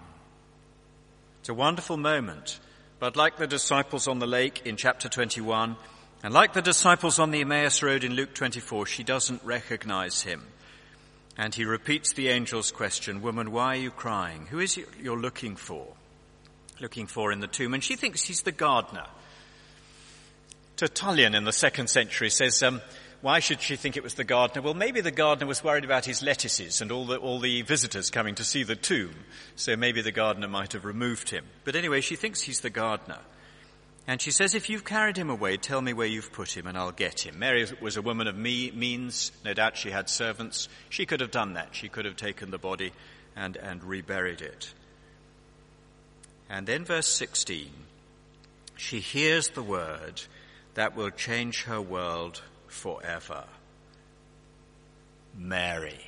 It's 1.41 1.49
a 1.49 1.55
wonderful 1.55 1.97
moment, 1.97 2.61
but 3.01 3.17
like 3.17 3.37
the 3.37 3.49
disciples 3.49 4.07
on 4.07 4.21
the 4.21 4.29
lake 4.29 4.63
in 4.65 4.77
chapter 4.77 5.09
21, 5.09 5.75
and 6.23 6.33
like 6.33 6.53
the 6.53 6.63
disciples 6.63 7.19
on 7.19 7.33
the 7.33 7.41
Emmaus 7.41 7.83
Road 7.83 8.05
in 8.05 8.13
Luke 8.13 8.35
24, 8.35 8.87
she 8.87 9.03
doesn't 9.03 9.43
recognize 9.43 10.23
him. 10.23 10.45
And 11.37 11.53
he 11.53 11.65
repeats 11.65 12.13
the 12.13 12.31
angel's 12.31 12.71
question, 12.71 13.21
Woman, 13.21 13.51
why 13.51 13.77
are 13.77 13.81
you 13.81 13.91
crying? 13.91 14.47
Who 14.47 14.61
is 14.61 14.79
it 14.79 14.87
you're 15.03 15.19
looking 15.19 15.57
for? 15.57 15.89
Looking 16.81 17.09
for 17.09 17.33
in 17.33 17.41
the 17.41 17.49
tomb. 17.49 17.75
And 17.75 17.83
she 17.83 17.97
thinks 17.97 18.23
he's 18.23 18.43
the 18.43 18.53
gardener. 18.53 19.07
Tertullian 20.77 21.35
in 21.35 21.43
the 21.43 21.53
second 21.53 21.89
century 21.91 22.31
says, 22.31 22.63
um, 22.63 22.81
why 23.25 23.39
should 23.39 23.63
she 23.63 23.77
think 23.77 23.97
it 23.97 24.03
was 24.03 24.17
the 24.17 24.23
gardener? 24.23 24.61
Well, 24.61 24.75
maybe 24.75 25.01
the 25.01 25.11
gardener 25.11 25.47
was 25.47 25.65
worried 25.65 25.87
about 25.87 26.05
his 26.05 26.23
lettuces 26.23 26.83
and 26.83 26.93
all 26.93 27.07
the, 27.07 27.17
all 27.17 27.39
the 27.39 27.63
visitors 27.63 28.11
coming 28.11 28.35
to 28.35 28.45
see 28.45 28.65
the 28.65 28.77
tomb. 28.77 29.15
So 29.57 29.77
maybe 29.77 30.03
the 30.03 30.13
gardener 30.13 30.47
might 30.47 30.75
have 30.75 30.85
removed 30.85 31.31
him. 31.31 31.47
But 31.65 31.75
anyway, 31.75 32.03
she 32.03 32.17
thinks 32.17 32.43
he's 32.43 32.61
the 32.61 32.69
gardener. 32.69 33.21
And 34.07 34.21
she 34.21 34.31
says, 34.31 34.55
if 34.55 34.69
you've 34.69 34.85
carried 34.85 35.17
him 35.17 35.31
away, 35.31 35.57
tell 35.57 35.81
me 35.81 35.95
where 35.95 36.07
you've 36.07 36.35
put 36.35 36.55
him 36.55 36.67
and 36.67 36.77
I'll 36.77 36.93
get 36.93 37.25
him. 37.25 37.39
Mary 37.39 37.67
was 37.81 37.97
a 37.97 38.03
woman 38.03 38.27
of 38.27 38.37
me- 38.37 38.73
means. 38.73 39.33
No 39.43 39.55
doubt 39.55 39.79
she 39.79 39.91
had 39.91 40.11
servants. 40.11 40.69
She 40.91 41.07
could 41.07 41.21
have 41.21 41.31
done 41.31 41.55
that. 41.55 41.75
She 41.75 41.89
could 41.89 42.05
have 42.05 42.17
taken 42.17 42.51
the 42.51 42.59
body 42.59 42.93
and, 43.35 43.57
and 43.57 43.83
reburied 43.83 44.43
it. 44.43 44.75
And 46.51 46.67
then 46.67 46.85
verse 46.85 47.09
16, 47.09 47.71
she 48.77 49.01
hears 49.01 49.49
the 49.49 49.63
word 49.63 50.21
that 50.75 50.95
will 50.95 51.09
change 51.09 51.63
her 51.63 51.81
world 51.81 52.43
forever. 52.75 53.45
Mary. 55.37 55.99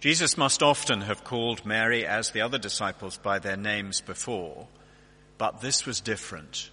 Jesus 0.00 0.36
must 0.36 0.62
often 0.62 1.02
have 1.02 1.22
called 1.22 1.64
Mary 1.64 2.06
as 2.06 2.30
the 2.30 2.40
other 2.40 2.58
disciples 2.58 3.18
by 3.18 3.38
their 3.38 3.56
names 3.56 4.00
before 4.00 4.66
but 5.42 5.60
this 5.60 5.84
was 5.84 6.00
different. 6.00 6.70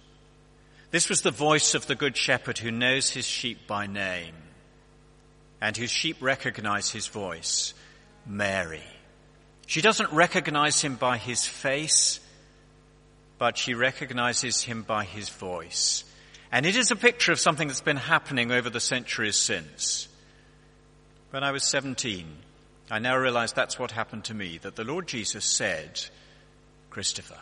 This 0.92 1.08
was 1.08 1.22
the 1.22 1.32
voice 1.32 1.74
of 1.74 1.88
the 1.88 1.96
good 1.96 2.16
shepherd 2.16 2.56
who 2.56 2.70
knows 2.70 3.10
his 3.10 3.26
sheep 3.26 3.66
by 3.66 3.88
name 3.88 4.36
and 5.60 5.76
whose 5.76 5.90
sheep 5.90 6.18
recognize 6.20 6.88
his 6.88 7.08
voice, 7.08 7.74
Mary. 8.24 8.84
She 9.66 9.80
doesn't 9.80 10.12
recognize 10.12 10.80
him 10.80 10.94
by 10.94 11.16
his 11.16 11.44
face, 11.44 12.20
but 13.38 13.58
she 13.58 13.74
recognizes 13.74 14.62
him 14.62 14.82
by 14.82 15.02
his 15.02 15.28
voice. 15.30 16.04
And 16.52 16.66
it 16.66 16.76
is 16.76 16.90
a 16.90 16.96
picture 16.96 17.32
of 17.32 17.40
something 17.40 17.68
that's 17.68 17.80
been 17.80 17.96
happening 17.96 18.50
over 18.50 18.70
the 18.70 18.80
centuries 18.80 19.36
since. 19.36 20.08
When 21.30 21.44
I 21.44 21.52
was 21.52 21.62
17, 21.64 22.26
I 22.90 22.98
now 22.98 23.16
realize 23.16 23.52
that's 23.52 23.78
what 23.78 23.92
happened 23.92 24.24
to 24.24 24.34
me, 24.34 24.58
that 24.58 24.74
the 24.74 24.84
Lord 24.84 25.06
Jesus 25.06 25.44
said, 25.44 26.04
Christopher, 26.90 27.38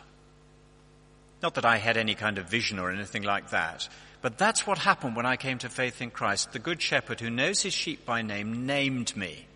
not 1.43 1.55
that 1.55 1.65
I 1.65 1.79
had 1.79 1.97
any 1.97 2.15
kind 2.15 2.37
of 2.37 2.51
vision 2.51 2.79
or 2.79 2.91
anything 2.91 3.23
like 3.23 3.51
that, 3.51 3.89
but 4.21 4.37
that's 4.37 4.67
what 4.67 4.79
happened 4.79 5.17
when 5.17 5.25
I 5.25 5.37
came 5.37 5.59
to 5.59 5.71
faith 5.71 6.03
in 6.03 6.11
Christ. 6.11 6.53
The 6.53 6.59
good 6.59 6.83
shepherd 6.83 7.21
who 7.21 7.31
knows 7.31 7.63
his 7.63 7.73
sheep 7.73 8.05
by 8.05 8.21
name 8.21 8.67
named 8.67 9.17
me, 9.17 9.47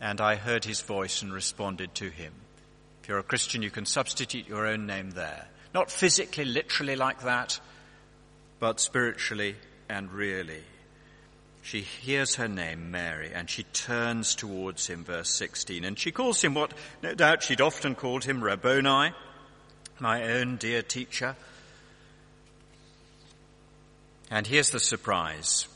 and 0.00 0.20
I 0.20 0.34
heard 0.34 0.64
his 0.64 0.80
voice 0.80 1.22
and 1.22 1.32
responded 1.32 1.94
to 1.96 2.10
him. 2.10 2.32
If 3.02 3.08
you're 3.08 3.18
a 3.18 3.22
Christian, 3.22 3.62
you 3.62 3.70
can 3.70 3.86
substitute 3.86 4.48
your 4.48 4.66
own 4.66 4.86
name 4.86 5.12
there. 5.12 5.46
Not 5.72 5.90
physically, 5.90 6.46
literally 6.46 6.96
like 6.96 7.22
that, 7.22 7.60
but 8.58 8.80
spiritually 8.80 9.56
and 9.88 10.12
really. 10.12 10.62
She 11.62 11.80
hears 11.80 12.36
her 12.36 12.46
name, 12.46 12.90
Mary, 12.92 13.32
and 13.34 13.50
she 13.50 13.64
turns 13.64 14.34
towards 14.34 14.86
him, 14.86 15.04
verse 15.04 15.30
16, 15.30 15.84
and 15.84 15.98
she 15.98 16.12
calls 16.12 16.42
him 16.42 16.54
what 16.54 16.72
no 17.02 17.14
doubt 17.14 17.42
she'd 17.42 17.60
often 17.60 17.96
called 17.96 18.24
him 18.24 18.42
Rabboni, 18.42 19.12
my 19.98 20.22
own 20.32 20.56
dear 20.56 20.82
teacher. 20.82 21.34
And 24.30 24.46
here's 24.46 24.70
the 24.70 24.78
surprise. 24.78 25.66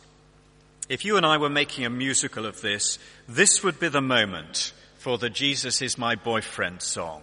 If 0.88 1.04
you 1.04 1.16
and 1.16 1.26
I 1.26 1.38
were 1.38 1.50
making 1.50 1.84
a 1.84 1.90
musical 1.90 2.46
of 2.46 2.60
this, 2.60 2.98
this 3.28 3.62
would 3.62 3.78
be 3.78 3.88
the 3.88 4.00
moment 4.00 4.72
for 4.98 5.18
the 5.18 5.30
Jesus 5.30 5.82
is 5.82 5.96
my 5.96 6.14
boyfriend 6.14 6.82
song. 6.82 7.22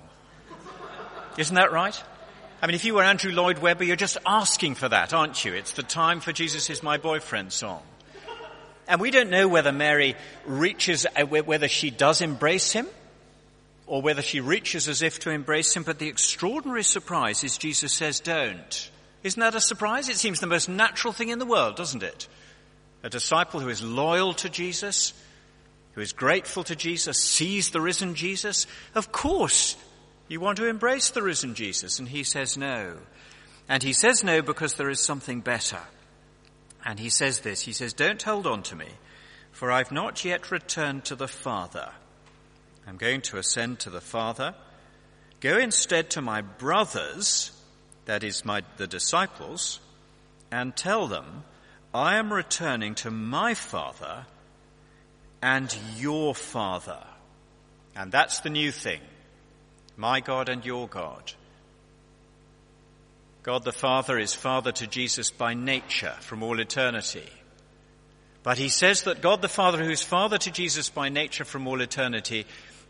Isn't 1.37 1.55
that 1.55 1.71
right? 1.71 2.01
I 2.59 2.65
mean, 2.65 2.73
if 2.73 2.85
you 2.85 2.95
were 2.95 3.03
Andrew 3.03 3.31
Lloyd 3.31 3.59
Webber, 3.59 3.83
you're 3.83 3.95
just 3.95 4.17
asking 4.25 4.75
for 4.75 4.89
that, 4.89 5.13
aren't 5.13 5.45
you? 5.45 5.53
It's 5.53 5.73
the 5.73 5.83
time 5.83 6.21
for 6.21 6.31
Jesus 6.31 6.69
is 6.71 6.81
my 6.81 6.97
boyfriend 6.97 7.53
song. 7.53 7.83
And 8.87 8.99
we 8.99 9.11
don't 9.11 9.29
know 9.29 9.47
whether 9.47 9.71
Mary 9.71 10.15
reaches, 10.45 11.05
uh, 11.05 11.25
whether 11.25 11.67
she 11.67 11.91
does 11.91 12.21
embrace 12.21 12.71
him 12.71 12.87
or 13.85 14.01
whether 14.01 14.21
she 14.21 14.39
reaches 14.39 14.87
as 14.87 15.01
if 15.01 15.19
to 15.19 15.29
embrace 15.29 15.75
him, 15.75 15.83
but 15.83 15.99
the 15.99 16.07
extraordinary 16.07 16.83
surprise 16.83 17.43
is 17.43 17.57
Jesus 17.57 17.93
says, 17.93 18.19
don't. 18.19 18.89
Isn't 19.23 19.39
that 19.39 19.55
a 19.55 19.61
surprise? 19.61 20.09
It 20.09 20.17
seems 20.17 20.39
the 20.39 20.47
most 20.47 20.67
natural 20.67 21.13
thing 21.13 21.29
in 21.29 21.39
the 21.39 21.45
world, 21.45 21.75
doesn't 21.75 22.03
it? 22.03 22.27
A 23.03 23.09
disciple 23.09 23.59
who 23.59 23.69
is 23.69 23.83
loyal 23.83 24.33
to 24.35 24.49
Jesus, 24.49 25.13
who 25.93 26.01
is 26.01 26.11
grateful 26.11 26.63
to 26.63 26.75
Jesus, 26.75 27.17
sees 27.17 27.69
the 27.69 27.81
risen 27.81 28.15
Jesus. 28.15 28.67
Of 28.95 29.11
course, 29.11 29.77
you 30.27 30.39
want 30.39 30.57
to 30.57 30.67
embrace 30.67 31.09
the 31.09 31.23
risen 31.23 31.55
Jesus. 31.55 31.99
And 31.99 32.09
he 32.09 32.23
says 32.23 32.57
no. 32.57 32.97
And 33.69 33.83
he 33.83 33.93
says 33.93 34.23
no 34.23 34.41
because 34.41 34.75
there 34.75 34.89
is 34.89 34.99
something 34.99 35.41
better. 35.41 35.79
And 36.85 36.99
he 36.99 37.09
says 37.09 37.39
this. 37.39 37.61
He 37.61 37.73
says, 37.73 37.93
don't 37.93 38.21
hold 38.21 38.47
on 38.47 38.63
to 38.63 38.75
me, 38.75 38.87
for 39.51 39.71
I've 39.71 39.91
not 39.91 40.23
yet 40.23 40.51
returned 40.51 41.05
to 41.05 41.15
the 41.15 41.27
Father. 41.27 41.89
I'm 42.87 42.97
going 42.97 43.21
to 43.23 43.37
ascend 43.37 43.79
to 43.79 43.89
the 43.89 44.01
Father. 44.01 44.55
Go 45.41 45.57
instead 45.57 46.09
to 46.11 46.21
my 46.21 46.41
brothers, 46.41 47.51
that 48.05 48.23
is 48.23 48.45
my, 48.45 48.63
the 48.77 48.87
disciples, 48.87 49.79
and 50.51 50.75
tell 50.75 51.07
them, 51.07 51.43
I 51.93 52.17
am 52.17 52.31
returning 52.31 52.95
to 52.95 53.11
my 53.11 53.53
Father 53.53 54.25
and 55.41 55.75
your 55.97 56.33
Father. 56.33 57.03
And 57.95 58.11
that's 58.11 58.39
the 58.39 58.49
new 58.49 58.71
thing. 58.71 59.01
My 59.97 60.19
God 60.19 60.47
and 60.47 60.63
your 60.63 60.87
God. 60.87 61.33
God 63.43 63.63
the 63.63 63.71
Father 63.71 64.19
is 64.19 64.33
Father 64.33 64.71
to 64.73 64.87
Jesus 64.87 65.31
by 65.31 65.53
nature 65.53 66.13
from 66.19 66.43
all 66.43 66.59
eternity. 66.59 67.29
But 68.43 68.57
he 68.57 68.69
says 68.69 69.03
that 69.03 69.21
God 69.21 69.41
the 69.41 69.47
Father, 69.47 69.83
who 69.83 69.89
is 69.89 70.03
Father 70.03 70.37
to 70.37 70.51
Jesus 70.51 70.89
by 70.89 71.09
nature 71.09 71.45
from 71.45 71.67
all 71.67 71.81
eternity, 71.81 72.45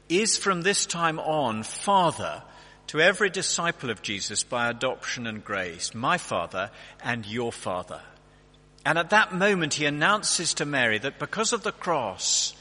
is 0.10 0.38
from 0.38 0.62
this 0.62 0.86
time 0.86 1.20
on 1.20 1.63
Father 1.63 2.43
to 2.88 3.02
every 3.02 3.30
disciple 3.30 3.89
of 3.89 4.02
Jesus 4.02 4.43
by 4.43 4.70
adoption 4.70 5.28
and 5.28 5.43
grace, 5.43 5.93
my 5.93 6.17
Father 6.17 6.72
and 7.04 7.26
your 7.26 7.52
Father. 7.52 8.02
And 8.86 8.98
at 8.98 9.10
that 9.10 9.34
moment 9.34 9.76
he 9.76 9.86
announces 9.86 10.54
to 10.56 10.65
Mary 10.65 10.98
that 11.00 11.20
because 11.20 11.54
of 11.54 11.63
the 11.63 11.72
cross, 11.72 12.54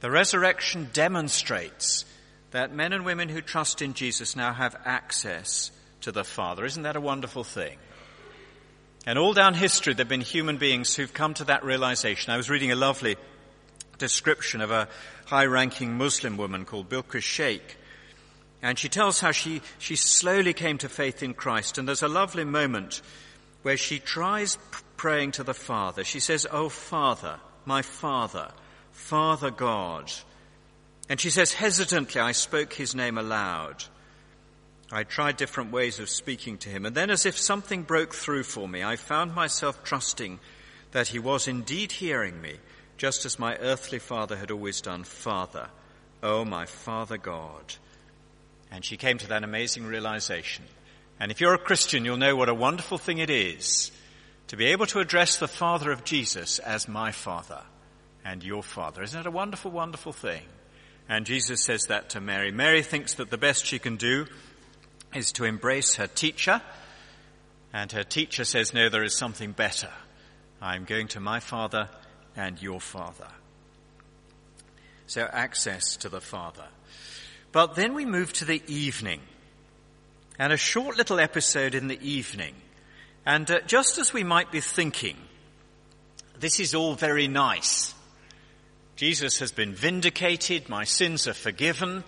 the 0.00 0.10
resurrection 0.10 0.90
demonstrates 0.92 2.04
that 2.54 2.72
men 2.72 2.92
and 2.92 3.04
women 3.04 3.28
who 3.28 3.40
trust 3.40 3.82
in 3.82 3.94
Jesus 3.94 4.36
now 4.36 4.52
have 4.52 4.76
access 4.84 5.72
to 6.02 6.12
the 6.12 6.22
Father. 6.22 6.64
Isn't 6.64 6.84
that 6.84 6.94
a 6.94 7.00
wonderful 7.00 7.42
thing? 7.42 7.76
And 9.04 9.18
all 9.18 9.32
down 9.32 9.54
history, 9.54 9.92
there 9.92 10.04
have 10.04 10.08
been 10.08 10.20
human 10.20 10.56
beings 10.56 10.94
who've 10.94 11.12
come 11.12 11.34
to 11.34 11.44
that 11.46 11.64
realization. 11.64 12.32
I 12.32 12.36
was 12.36 12.48
reading 12.48 12.70
a 12.70 12.76
lovely 12.76 13.16
description 13.98 14.60
of 14.60 14.70
a 14.70 14.86
high-ranking 15.26 15.98
Muslim 15.98 16.36
woman 16.36 16.64
called 16.64 16.88
Bilquis 16.88 17.24
Sheikh. 17.24 17.76
And 18.62 18.78
she 18.78 18.88
tells 18.88 19.18
how 19.18 19.32
she, 19.32 19.60
she 19.80 19.96
slowly 19.96 20.52
came 20.52 20.78
to 20.78 20.88
faith 20.88 21.24
in 21.24 21.34
Christ. 21.34 21.78
And 21.78 21.88
there's 21.88 22.04
a 22.04 22.08
lovely 22.08 22.44
moment 22.44 23.02
where 23.62 23.76
she 23.76 23.98
tries 23.98 24.58
praying 24.96 25.32
to 25.32 25.42
the 25.42 25.54
Father. 25.54 26.04
She 26.04 26.20
says, 26.20 26.46
Oh 26.48 26.68
Father, 26.68 27.40
my 27.64 27.82
Father, 27.82 28.52
Father 28.92 29.50
God. 29.50 30.12
And 31.08 31.20
she 31.20 31.30
says, 31.30 31.52
hesitantly, 31.52 32.20
I 32.20 32.32
spoke 32.32 32.72
his 32.72 32.94
name 32.94 33.18
aloud. 33.18 33.84
I 34.90 35.04
tried 35.04 35.36
different 35.36 35.72
ways 35.72 35.98
of 36.00 36.08
speaking 36.08 36.58
to 36.58 36.68
him. 36.68 36.86
And 36.86 36.94
then 36.94 37.10
as 37.10 37.26
if 37.26 37.36
something 37.36 37.82
broke 37.82 38.14
through 38.14 38.44
for 38.44 38.68
me, 38.68 38.82
I 38.82 38.96
found 38.96 39.34
myself 39.34 39.82
trusting 39.84 40.40
that 40.92 41.08
he 41.08 41.18
was 41.18 41.48
indeed 41.48 41.92
hearing 41.92 42.40
me, 42.40 42.54
just 42.96 43.24
as 43.24 43.38
my 43.38 43.56
earthly 43.56 43.98
father 43.98 44.36
had 44.36 44.50
always 44.50 44.80
done. 44.80 45.04
Father, 45.04 45.68
oh 46.22 46.44
my 46.44 46.66
Father 46.66 47.18
God. 47.18 47.74
And 48.70 48.84
she 48.84 48.96
came 48.96 49.18
to 49.18 49.28
that 49.28 49.44
amazing 49.44 49.84
realization. 49.84 50.64
And 51.20 51.30
if 51.30 51.40
you're 51.40 51.54
a 51.54 51.58
Christian, 51.58 52.04
you'll 52.04 52.16
know 52.16 52.36
what 52.36 52.48
a 52.48 52.54
wonderful 52.54 52.98
thing 52.98 53.18
it 53.18 53.30
is 53.30 53.90
to 54.48 54.56
be 54.56 54.66
able 54.66 54.86
to 54.86 55.00
address 55.00 55.36
the 55.36 55.48
Father 55.48 55.90
of 55.90 56.04
Jesus 56.04 56.58
as 56.58 56.88
my 56.88 57.12
Father 57.12 57.62
and 58.24 58.42
your 58.42 58.62
Father. 58.62 59.02
Isn't 59.02 59.22
that 59.22 59.28
a 59.28 59.32
wonderful, 59.32 59.70
wonderful 59.70 60.12
thing? 60.12 60.42
And 61.08 61.26
Jesus 61.26 61.62
says 61.62 61.86
that 61.86 62.10
to 62.10 62.20
Mary. 62.20 62.50
Mary 62.50 62.82
thinks 62.82 63.14
that 63.14 63.30
the 63.30 63.38
best 63.38 63.66
she 63.66 63.78
can 63.78 63.96
do 63.96 64.26
is 65.14 65.32
to 65.32 65.44
embrace 65.44 65.94
her 65.94 66.06
teacher. 66.06 66.62
And 67.72 67.92
her 67.92 68.04
teacher 68.04 68.44
says, 68.44 68.72
no, 68.72 68.88
there 68.88 69.04
is 69.04 69.16
something 69.16 69.52
better. 69.52 69.90
I'm 70.62 70.84
going 70.84 71.08
to 71.08 71.20
my 71.20 71.40
father 71.40 71.88
and 72.36 72.60
your 72.60 72.80
father. 72.80 73.28
So 75.06 75.28
access 75.30 75.96
to 75.98 76.08
the 76.08 76.20
father. 76.20 76.64
But 77.52 77.74
then 77.74 77.94
we 77.94 78.06
move 78.06 78.32
to 78.34 78.44
the 78.44 78.62
evening. 78.66 79.20
And 80.38 80.52
a 80.52 80.56
short 80.56 80.96
little 80.96 81.20
episode 81.20 81.74
in 81.74 81.86
the 81.86 82.00
evening. 82.00 82.54
And 83.26 83.48
uh, 83.50 83.60
just 83.66 83.98
as 83.98 84.12
we 84.12 84.24
might 84.24 84.50
be 84.50 84.60
thinking, 84.60 85.16
this 86.40 86.58
is 86.58 86.74
all 86.74 86.94
very 86.94 87.28
nice. 87.28 87.94
Jesus 88.96 89.40
has 89.40 89.50
been 89.50 89.74
vindicated. 89.74 90.68
My 90.68 90.84
sins 90.84 91.26
are 91.26 91.34
forgiven. 91.34 92.04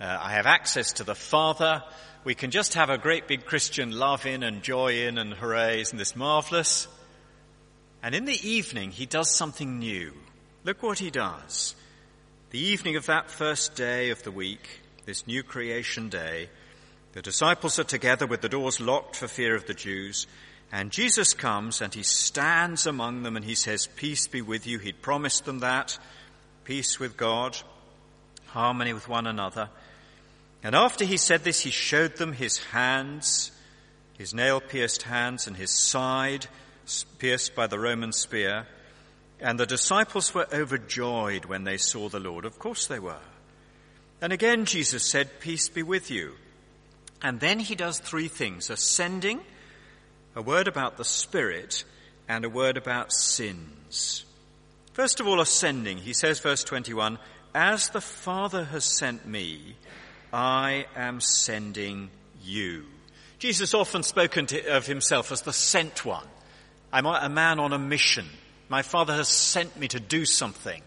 Uh, 0.00 0.18
I 0.20 0.32
have 0.32 0.46
access 0.46 0.94
to 0.94 1.04
the 1.04 1.14
Father. 1.14 1.84
We 2.24 2.34
can 2.34 2.50
just 2.50 2.74
have 2.74 2.90
a 2.90 2.98
great 2.98 3.28
big 3.28 3.44
Christian 3.44 3.92
love 3.92 4.26
in 4.26 4.42
and 4.42 4.62
joy 4.62 5.06
in 5.06 5.18
and 5.18 5.32
hooray, 5.32 5.82
isn't 5.82 5.96
this 5.96 6.16
marvelous? 6.16 6.88
And 8.02 8.12
in 8.12 8.24
the 8.24 8.48
evening, 8.48 8.90
he 8.90 9.06
does 9.06 9.30
something 9.30 9.78
new. 9.78 10.12
Look 10.64 10.82
what 10.82 10.98
he 10.98 11.10
does. 11.10 11.76
The 12.50 12.58
evening 12.58 12.96
of 12.96 13.06
that 13.06 13.30
first 13.30 13.76
day 13.76 14.10
of 14.10 14.20
the 14.24 14.32
week, 14.32 14.80
this 15.06 15.28
new 15.28 15.44
creation 15.44 16.08
day, 16.08 16.48
the 17.12 17.22
disciples 17.22 17.78
are 17.78 17.84
together 17.84 18.26
with 18.26 18.40
the 18.40 18.48
doors 18.48 18.80
locked 18.80 19.14
for 19.14 19.28
fear 19.28 19.54
of 19.54 19.66
the 19.66 19.74
Jews. 19.74 20.26
And 20.74 20.90
Jesus 20.90 21.34
comes 21.34 21.80
and 21.80 21.94
he 21.94 22.02
stands 22.02 22.84
among 22.84 23.22
them 23.22 23.36
and 23.36 23.44
he 23.44 23.54
says, 23.54 23.86
Peace 23.86 24.26
be 24.26 24.42
with 24.42 24.66
you. 24.66 24.80
He'd 24.80 25.02
promised 25.02 25.44
them 25.44 25.60
that. 25.60 25.96
Peace 26.64 26.98
with 26.98 27.16
God, 27.16 27.56
harmony 28.46 28.92
with 28.92 29.08
one 29.08 29.28
another. 29.28 29.68
And 30.64 30.74
after 30.74 31.04
he 31.04 31.16
said 31.16 31.44
this, 31.44 31.60
he 31.60 31.70
showed 31.70 32.16
them 32.16 32.32
his 32.32 32.58
hands, 32.58 33.52
his 34.18 34.34
nail 34.34 34.60
pierced 34.60 35.02
hands, 35.02 35.46
and 35.46 35.56
his 35.56 35.70
side 35.70 36.48
pierced 37.20 37.54
by 37.54 37.68
the 37.68 37.78
Roman 37.78 38.12
spear. 38.12 38.66
And 39.38 39.60
the 39.60 39.66
disciples 39.66 40.34
were 40.34 40.48
overjoyed 40.52 41.44
when 41.44 41.62
they 41.62 41.76
saw 41.76 42.08
the 42.08 42.18
Lord. 42.18 42.44
Of 42.44 42.58
course 42.58 42.88
they 42.88 42.98
were. 42.98 43.22
And 44.20 44.32
again 44.32 44.64
Jesus 44.64 45.06
said, 45.06 45.38
Peace 45.38 45.68
be 45.68 45.84
with 45.84 46.10
you. 46.10 46.32
And 47.22 47.38
then 47.38 47.60
he 47.60 47.76
does 47.76 48.00
three 48.00 48.26
things 48.26 48.70
ascending, 48.70 49.40
a 50.34 50.42
word 50.42 50.68
about 50.68 50.96
the 50.96 51.04
Spirit, 51.04 51.84
and 52.28 52.44
a 52.44 52.50
word 52.50 52.76
about 52.76 53.12
sins. 53.12 54.24
First 54.92 55.20
of 55.20 55.26
all, 55.26 55.40
ascending. 55.40 55.98
He 55.98 56.12
says, 56.12 56.40
verse 56.40 56.64
21, 56.64 57.18
As 57.54 57.88
the 57.88 58.00
Father 58.00 58.64
has 58.64 58.84
sent 58.84 59.26
me, 59.26 59.76
I 60.32 60.86
am 60.96 61.20
sending 61.20 62.10
you. 62.42 62.84
Jesus 63.38 63.74
often 63.74 64.02
spoken 64.02 64.46
to, 64.46 64.76
of 64.76 64.86
himself 64.86 65.32
as 65.32 65.42
the 65.42 65.52
sent 65.52 66.04
one. 66.04 66.26
I'm 66.92 67.06
a 67.06 67.28
man 67.28 67.58
on 67.58 67.72
a 67.72 67.78
mission. 67.78 68.26
My 68.68 68.82
Father 68.82 69.14
has 69.14 69.28
sent 69.28 69.76
me 69.76 69.88
to 69.88 70.00
do 70.00 70.24
something 70.24 70.80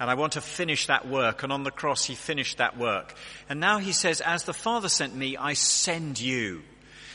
and 0.00 0.08
I 0.08 0.14
want 0.14 0.32
to 0.32 0.40
finish 0.40 0.86
that 0.86 1.06
work. 1.06 1.42
And 1.42 1.52
on 1.52 1.62
the 1.62 1.70
cross, 1.70 2.04
he 2.04 2.14
finished 2.14 2.56
that 2.56 2.78
work. 2.78 3.14
And 3.50 3.60
now 3.60 3.78
he 3.78 3.92
says, 3.92 4.22
as 4.22 4.44
the 4.44 4.54
Father 4.54 4.88
sent 4.88 5.14
me, 5.14 5.36
I 5.36 5.52
send 5.52 6.18
you. 6.18 6.62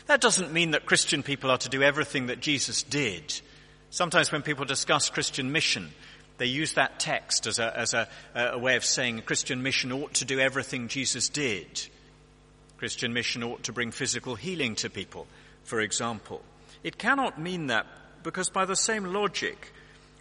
That 0.08 0.22
doesn't 0.22 0.54
mean 0.54 0.72
that 0.72 0.86
Christian 0.86 1.24
people 1.24 1.50
are 1.50 1.58
to 1.58 1.70
do 1.70 1.82
everything 1.82 2.28
that 2.28 2.40
Jesus 2.40 2.84
did. 2.84 3.42
Sometimes 3.90 4.32
when 4.32 4.44
people 4.44 4.66
discuss 4.66 5.10
Christian 5.10 5.52
mission, 5.52 5.90
they 6.38 6.46
use 6.46 6.74
that 6.74 7.00
text 7.00 7.48
as 7.48 7.60
a, 7.60 7.78
as 7.78 7.94
a, 7.94 8.08
a 8.36 8.60
way 8.60 8.76
of 8.76 8.86
saying 8.86 9.22
Christian 9.22 9.64
mission 9.64 9.92
ought 9.92 10.14
to 10.16 10.26
do 10.26 10.40
everything 10.40 10.90
Jesus 10.90 11.30
did. 11.30 11.88
Christian 12.78 13.14
mission 13.14 13.42
ought 13.42 13.64
to 13.64 13.74
bring 13.74 13.92
physical 13.92 14.36
healing 14.36 14.76
to 14.76 14.90
people, 14.90 15.28
for 15.64 15.80
example. 15.80 16.42
It 16.84 16.98
cannot 16.98 17.40
mean 17.40 17.68
that 17.68 17.88
because 18.22 18.50
by 18.50 18.66
the 18.66 18.76
same 18.76 19.06
logic, 19.06 19.72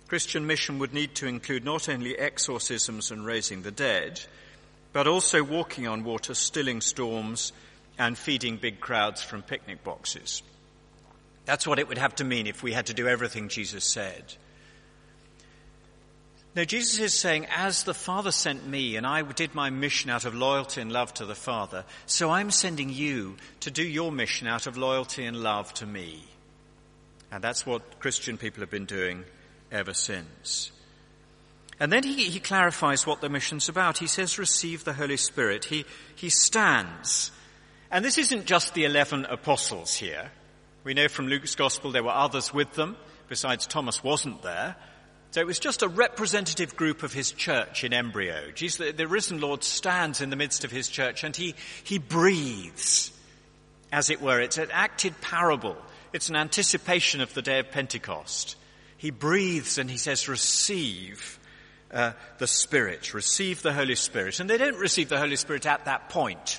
Christian 0.09 0.47
mission 0.47 0.79
would 0.79 0.94
need 0.94 1.14
to 1.16 1.27
include 1.27 1.64
not 1.64 1.88
only 1.88 2.16
exorcisms 2.16 3.11
and 3.11 3.27
raising 3.27 3.62
the 3.62 3.70
dead, 3.70 4.20
but 4.92 5.09
also 5.09 5.42
walking 5.42 5.88
on 5.88 6.05
water, 6.05 6.35
stilling 6.35 6.81
storms, 6.81 7.53
and 7.98 8.18
feeding 8.18 8.57
big 8.57 8.80
crowds 8.80 9.22
from 9.22 9.42
picnic 9.42 9.85
boxes. 9.85 10.42
That's 11.44 11.66
what 11.66 11.78
it 11.78 11.88
would 11.88 11.98
have 11.98 12.14
to 12.16 12.24
mean 12.24 12.46
if 12.46 12.62
we 12.62 12.72
had 12.72 12.87
to 12.87 12.94
do 12.94 13.07
everything 13.07 13.48
Jesus 13.48 13.85
said. 13.85 14.35
No, 16.57 16.64
Jesus 16.64 17.00
is 17.00 17.14
saying, 17.14 17.46
as 17.54 17.83
the 17.83 17.94
Father 17.94 18.30
sent 18.30 18.66
me 18.66 18.94
and 18.94 19.04
I 19.04 19.22
did 19.22 19.54
my 19.54 19.70
mission 19.70 20.09
out 20.09 20.24
of 20.24 20.37
loyalty 20.37 20.80
and 20.80 20.92
love 20.92 21.12
to 21.14 21.26
the 21.26 21.35
Father, 21.35 21.85
so 22.07 22.30
I'm 22.30 22.52
sending 22.52 22.90
you 22.90 23.37
to 23.61 23.72
do 23.72 23.83
your 23.83 24.12
mission 24.12 24.46
out 24.46 24.68
of 24.68 24.76
loyalty 24.76 25.24
and 25.24 25.37
love 25.37 25.74
to 25.74 25.87
me. 25.87 26.24
And 27.33 27.42
that's 27.42 27.66
what 27.66 27.98
Christian 27.98 28.38
people 28.38 28.61
have 28.61 28.70
been 28.70 28.85
doing 28.85 29.24
ever 29.72 29.92
since. 29.92 30.70
And 31.80 31.90
then 31.90 32.04
he, 32.04 32.24
he 32.24 32.38
clarifies 32.38 33.04
what 33.04 33.20
the 33.20 33.28
mission's 33.28 33.68
about. 33.68 33.98
He 33.98 34.07
says, 34.07 34.38
receive 34.38 34.85
the 34.85 34.92
Holy 34.92 35.16
Spirit. 35.16 35.64
He, 35.64 35.85
he 36.14 36.30
stands. 36.30 37.33
And 37.94 38.04
this 38.04 38.18
isn't 38.18 38.46
just 38.46 38.74
the 38.74 38.87
11 38.87 39.26
apostles 39.26 39.94
here. 39.94 40.33
We 40.83 40.94
know 40.94 41.07
from 41.07 41.28
Luke's 41.28 41.54
gospel 41.54 41.92
there 41.92 42.02
were 42.02 42.11
others 42.11 42.52
with 42.52 42.72
them, 42.72 42.96
besides 43.28 43.68
Thomas 43.68 44.02
wasn't 44.02 44.42
there. 44.42 44.74
So 45.30 45.40
it 45.40 45.46
was 45.46 45.61
just 45.61 45.85
a 45.85 45.88
representative 45.88 46.74
group 46.74 47.04
of 47.04 47.12
his 47.12 47.30
church 47.30 47.85
in 47.85 47.92
embryo. 47.92 48.50
Jesus, 48.50 48.94
the, 48.96 49.07
risen 49.07 49.40
Lord 49.40 49.62
stands 49.62 50.20
in 50.20 50.30
the 50.30 50.35
midst 50.35 50.64
of 50.64 50.72
his 50.72 50.88
church 50.88 51.22
and 51.22 51.37
he, 51.37 51.54
he 51.85 51.98
breathes, 51.98 53.12
as 53.92 54.11
it 54.11 54.20
were. 54.20 54.40
It's 54.40 54.59
an 54.59 54.72
acted 54.72 55.20
parable. 55.20 55.76
It's 56.12 56.28
an 56.28 56.35
anticipation 56.35 57.20
of 57.20 57.33
the 57.33 57.42
day 57.42 57.61
of 57.61 57.70
Pentecost. 57.70 58.57
He 58.96 59.12
breathes 59.12 59.78
and 59.78 59.88
he 59.88 59.98
says, 59.98 60.28
receive 60.28 61.38
uh, 61.92 62.14
the 62.38 62.48
Spirit, 62.48 63.14
receive 63.14 63.62
the 63.62 63.72
Holy 63.72 63.94
Spirit. 63.94 64.40
And 64.40 64.50
they 64.50 64.59
don't 64.59 64.78
receive 64.78 65.09
the 65.09 65.20
Holy 65.20 65.37
Spirit 65.37 65.64
at 65.64 65.85
that 65.85 66.09
point. 66.09 66.59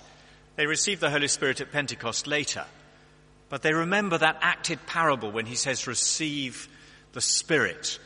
They 0.55 0.65
receive 0.65 0.99
the 0.99 1.09
Holy 1.09 1.27
Spirit 1.27 1.61
at 1.61 1.71
Pentecost 1.71 2.27
later. 2.27 2.65
But 3.49 3.61
they 3.61 3.73
remember 3.73 4.17
that 4.17 4.39
acted 4.41 4.85
parable 4.85 5.31
when 5.31 5.45
he 5.45 5.55
says, 5.55 5.87
receive 5.87 6.67
the 7.13 7.21
Spirit. 7.21 7.99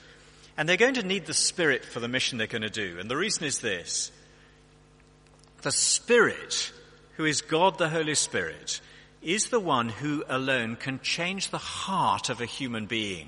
And 0.57 0.67
they're 0.67 0.77
going 0.77 0.95
to 0.95 1.03
need 1.03 1.25
the 1.25 1.33
Spirit 1.33 1.85
for 1.85 1.99
the 1.99 2.07
mission 2.07 2.38
they're 2.38 2.47
going 2.47 2.62
to 2.63 2.69
do. 2.69 2.97
And 2.99 3.09
the 3.09 3.17
reason 3.17 3.45
is 3.45 3.59
this. 3.59 4.12
The 5.62 5.71
Spirit, 5.71 6.71
who 7.17 7.25
is 7.25 7.41
God 7.41 7.77
the 7.77 7.89
Holy 7.89 8.15
Spirit, 8.15 8.81
is 9.21 9.49
the 9.49 9.59
one 9.59 9.89
who 9.89 10.23
alone 10.27 10.75
can 10.75 10.99
change 11.01 11.49
the 11.49 11.57
heart 11.57 12.29
of 12.29 12.41
a 12.41 12.45
human 12.45 12.85
being. 12.85 13.27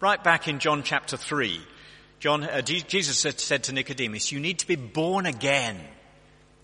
Right 0.00 0.22
back 0.22 0.48
in 0.48 0.58
John 0.58 0.82
chapter 0.82 1.16
3, 1.16 1.60
John, 2.18 2.44
uh, 2.44 2.62
Jesus 2.62 3.18
said 3.18 3.64
to 3.64 3.72
Nicodemus, 3.72 4.32
you 4.32 4.40
need 4.40 4.60
to 4.60 4.66
be 4.66 4.76
born 4.76 5.26
again. 5.26 5.80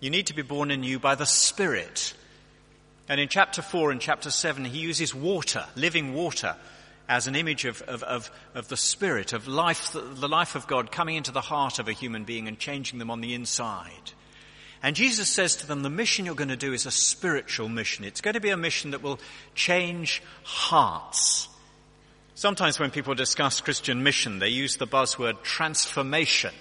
You 0.00 0.10
need 0.10 0.26
to 0.28 0.34
be 0.34 0.42
born 0.42 0.70
anew 0.70 0.98
by 0.98 1.14
the 1.14 1.26
Spirit. 1.26 2.14
And 3.08 3.20
in 3.20 3.28
chapter 3.28 3.62
4 3.62 3.90
and 3.90 4.00
chapter 4.00 4.30
7, 4.30 4.64
he 4.64 4.78
uses 4.78 5.14
water, 5.14 5.64
living 5.74 6.14
water, 6.14 6.56
as 7.08 7.26
an 7.26 7.34
image 7.34 7.64
of, 7.64 7.80
of, 7.82 8.02
of, 8.02 8.30
of 8.54 8.68
the 8.68 8.76
spirit, 8.76 9.32
of 9.32 9.48
life, 9.48 9.92
the, 9.92 10.00
the 10.00 10.28
life 10.28 10.54
of 10.54 10.66
God 10.66 10.92
coming 10.92 11.16
into 11.16 11.32
the 11.32 11.40
heart 11.40 11.78
of 11.78 11.88
a 11.88 11.92
human 11.92 12.24
being 12.24 12.46
and 12.46 12.58
changing 12.58 12.98
them 12.98 13.10
on 13.10 13.22
the 13.22 13.32
inside. 13.32 14.12
And 14.82 14.94
Jesus 14.94 15.28
says 15.28 15.56
to 15.56 15.66
them, 15.66 15.82
the 15.82 15.90
mission 15.90 16.26
you're 16.26 16.34
going 16.34 16.48
to 16.48 16.56
do 16.56 16.72
is 16.72 16.86
a 16.86 16.90
spiritual 16.90 17.68
mission. 17.68 18.04
It's 18.04 18.20
going 18.20 18.34
to 18.34 18.40
be 18.40 18.50
a 18.50 18.56
mission 18.56 18.90
that 18.92 19.02
will 19.02 19.18
change 19.54 20.22
hearts. 20.44 21.48
Sometimes 22.34 22.78
when 22.78 22.90
people 22.90 23.14
discuss 23.14 23.60
Christian 23.60 24.02
mission, 24.02 24.38
they 24.38 24.50
use 24.50 24.76
the 24.76 24.86
buzzword 24.86 25.42
transformation. 25.42 26.54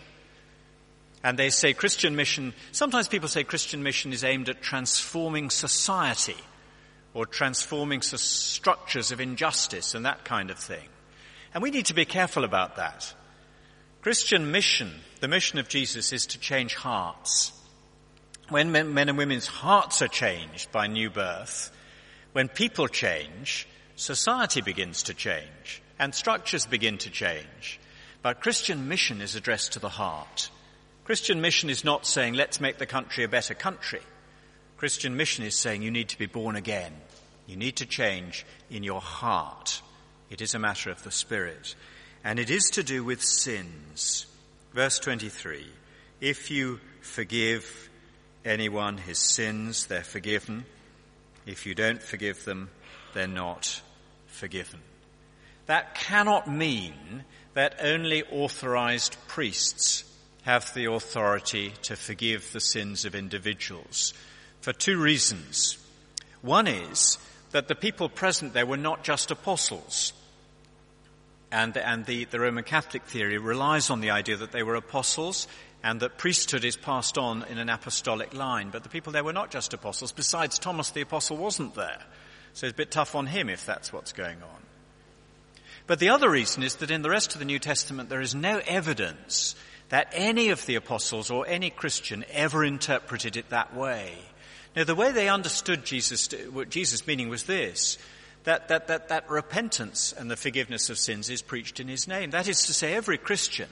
And 1.27 1.37
they 1.37 1.49
say 1.49 1.73
Christian 1.73 2.15
mission, 2.15 2.53
sometimes 2.71 3.09
people 3.09 3.27
say 3.27 3.43
Christian 3.43 3.83
mission 3.83 4.13
is 4.13 4.23
aimed 4.23 4.47
at 4.47 4.61
transforming 4.61 5.49
society 5.49 6.37
or 7.13 7.25
transforming 7.25 8.01
structures 8.01 9.11
of 9.11 9.19
injustice 9.19 9.93
and 9.93 10.05
that 10.05 10.23
kind 10.23 10.49
of 10.49 10.57
thing. 10.57 10.87
And 11.53 11.61
we 11.61 11.69
need 11.69 11.87
to 11.87 11.93
be 11.93 12.05
careful 12.05 12.45
about 12.45 12.77
that. 12.77 13.13
Christian 14.01 14.53
mission, 14.53 14.89
the 15.19 15.27
mission 15.27 15.59
of 15.59 15.67
Jesus 15.67 16.13
is 16.13 16.27
to 16.27 16.39
change 16.39 16.75
hearts. 16.75 17.51
When 18.47 18.71
men, 18.71 18.93
men 18.93 19.09
and 19.09 19.17
women's 19.17 19.47
hearts 19.47 20.01
are 20.01 20.07
changed 20.07 20.71
by 20.71 20.87
new 20.87 21.09
birth, 21.09 21.71
when 22.31 22.47
people 22.47 22.87
change, 22.87 23.67
society 23.97 24.61
begins 24.61 25.03
to 25.03 25.13
change 25.13 25.81
and 25.99 26.15
structures 26.15 26.65
begin 26.65 26.97
to 26.99 27.09
change. 27.09 27.81
But 28.21 28.39
Christian 28.39 28.87
mission 28.87 29.19
is 29.19 29.35
addressed 29.35 29.73
to 29.73 29.79
the 29.79 29.89
heart. 29.89 30.51
Christian 31.07 31.39
mission 31.39 31.69
is 31.69 31.85
not 31.85 32.05
saying, 32.05 32.33
let's 32.33 32.59
make 32.59 32.79
the 32.79 32.85
country 32.85 33.23
a 33.23 33.29
better 33.29 33.53
country. 33.53 34.01
Christian 34.75 35.15
mission 35.15 35.45
is 35.45 35.57
saying 35.57 35.81
you 35.81 35.89
need 35.89 36.09
to 36.09 36.17
be 36.17 36.25
born 36.25 36.57
again. 36.57 36.91
You 37.45 37.55
need 37.55 37.77
to 37.77 37.85
change 37.85 38.45
in 38.69 38.83
your 38.83 38.99
heart. 38.99 39.81
It 40.29 40.41
is 40.41 40.53
a 40.53 40.59
matter 40.59 40.89
of 40.89 41.01
the 41.03 41.11
Spirit. 41.11 41.75
And 42.25 42.39
it 42.39 42.49
is 42.49 42.71
to 42.71 42.83
do 42.83 43.05
with 43.05 43.23
sins. 43.23 44.25
Verse 44.73 44.99
23. 44.99 45.65
If 46.19 46.51
you 46.51 46.81
forgive 46.99 47.89
anyone 48.43 48.97
his 48.97 49.17
sins, 49.17 49.85
they're 49.85 50.03
forgiven. 50.03 50.65
If 51.45 51.65
you 51.65 51.73
don't 51.73 52.03
forgive 52.03 52.43
them, 52.43 52.69
they're 53.13 53.27
not 53.27 53.81
forgiven. 54.25 54.81
That 55.67 55.95
cannot 55.95 56.49
mean 56.49 57.23
that 57.53 57.79
only 57.81 58.23
authorized 58.23 59.15
priests 59.29 60.03
have 60.47 60.73
the 60.73 60.85
authority 60.85 61.73
to 61.81 61.93
forgive 61.97 62.53
the 62.53 62.61
sins 62.61 63.03
of 63.03 63.13
individuals 63.13 64.13
for 64.61 64.71
two 64.71 64.97
reasons. 64.97 65.77
One 66.41 66.67
is 66.67 67.17
that 67.51 67.67
the 67.67 67.75
people 67.75 68.07
present 68.07 68.53
there 68.53 68.65
were 68.65 68.77
not 68.77 69.03
just 69.03 69.29
apostles. 69.29 70.13
And, 71.51 71.75
and 71.75 72.05
the, 72.05 72.23
the 72.23 72.39
Roman 72.39 72.63
Catholic 72.63 73.03
theory 73.03 73.37
relies 73.37 73.89
on 73.89 73.99
the 73.99 74.11
idea 74.11 74.37
that 74.37 74.53
they 74.53 74.63
were 74.63 74.75
apostles 74.75 75.49
and 75.83 75.99
that 75.99 76.17
priesthood 76.17 76.63
is 76.63 76.77
passed 76.77 77.17
on 77.17 77.43
in 77.49 77.57
an 77.57 77.67
apostolic 77.67 78.33
line. 78.33 78.69
But 78.69 78.83
the 78.83 78.89
people 78.89 79.11
there 79.11 79.25
were 79.25 79.33
not 79.33 79.51
just 79.51 79.73
apostles. 79.73 80.13
Besides, 80.13 80.59
Thomas 80.59 80.91
the 80.91 81.01
apostle 81.01 81.35
wasn't 81.35 81.75
there. 81.75 82.01
So 82.53 82.67
it's 82.67 82.73
a 82.73 82.77
bit 82.77 82.91
tough 82.91 83.15
on 83.15 83.27
him 83.27 83.49
if 83.49 83.65
that's 83.65 83.91
what's 83.91 84.13
going 84.13 84.41
on. 84.41 84.61
But 85.87 85.99
the 85.99 86.09
other 86.09 86.29
reason 86.29 86.63
is 86.63 86.75
that 86.75 86.89
in 86.89 87.01
the 87.01 87.09
rest 87.09 87.33
of 87.33 87.39
the 87.39 87.45
New 87.45 87.59
Testament 87.59 88.07
there 88.07 88.21
is 88.21 88.33
no 88.33 88.61
evidence 88.65 89.53
that 89.89 90.09
any 90.11 90.49
of 90.49 90.65
the 90.65 90.75
apostles 90.75 91.31
or 91.31 91.47
any 91.47 91.69
Christian 91.69 92.25
ever 92.31 92.63
interpreted 92.63 93.37
it 93.37 93.49
that 93.49 93.75
way. 93.75 94.13
Now, 94.75 94.83
the 94.83 94.95
way 94.95 95.11
they 95.11 95.29
understood 95.29 95.85
Jesus, 95.85 96.29
what 96.51 96.69
Jesus' 96.69 97.07
meaning 97.07 97.29
was 97.29 97.43
this, 97.43 97.97
that, 98.43 98.67
that, 98.67 98.87
that, 98.87 99.09
that 99.09 99.29
repentance 99.29 100.13
and 100.17 100.29
the 100.29 100.37
forgiveness 100.37 100.89
of 100.89 100.97
sins 100.97 101.29
is 101.29 101.41
preached 101.41 101.79
in 101.79 101.87
his 101.87 102.07
name. 102.07 102.31
That 102.31 102.47
is 102.47 102.65
to 102.65 102.73
say, 102.73 102.93
every 102.93 103.17
Christian 103.17 103.69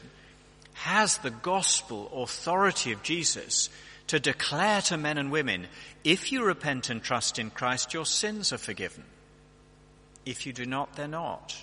has 0.73 1.17
the 1.17 1.31
gospel 1.31 2.11
authority 2.23 2.91
of 2.91 3.03
Jesus 3.03 3.69
to 4.07 4.19
declare 4.19 4.81
to 4.81 4.97
men 4.97 5.17
and 5.17 5.31
women, 5.31 5.67
if 6.03 6.31
you 6.31 6.43
repent 6.43 6.89
and 6.89 7.01
trust 7.01 7.39
in 7.39 7.49
Christ, 7.49 7.93
your 7.93 8.05
sins 8.05 8.53
are 8.53 8.57
forgiven. 8.57 9.03
If 10.25 10.45
you 10.45 10.53
do 10.53 10.65
not, 10.65 10.95
they're 10.95 11.07
not. 11.07 11.55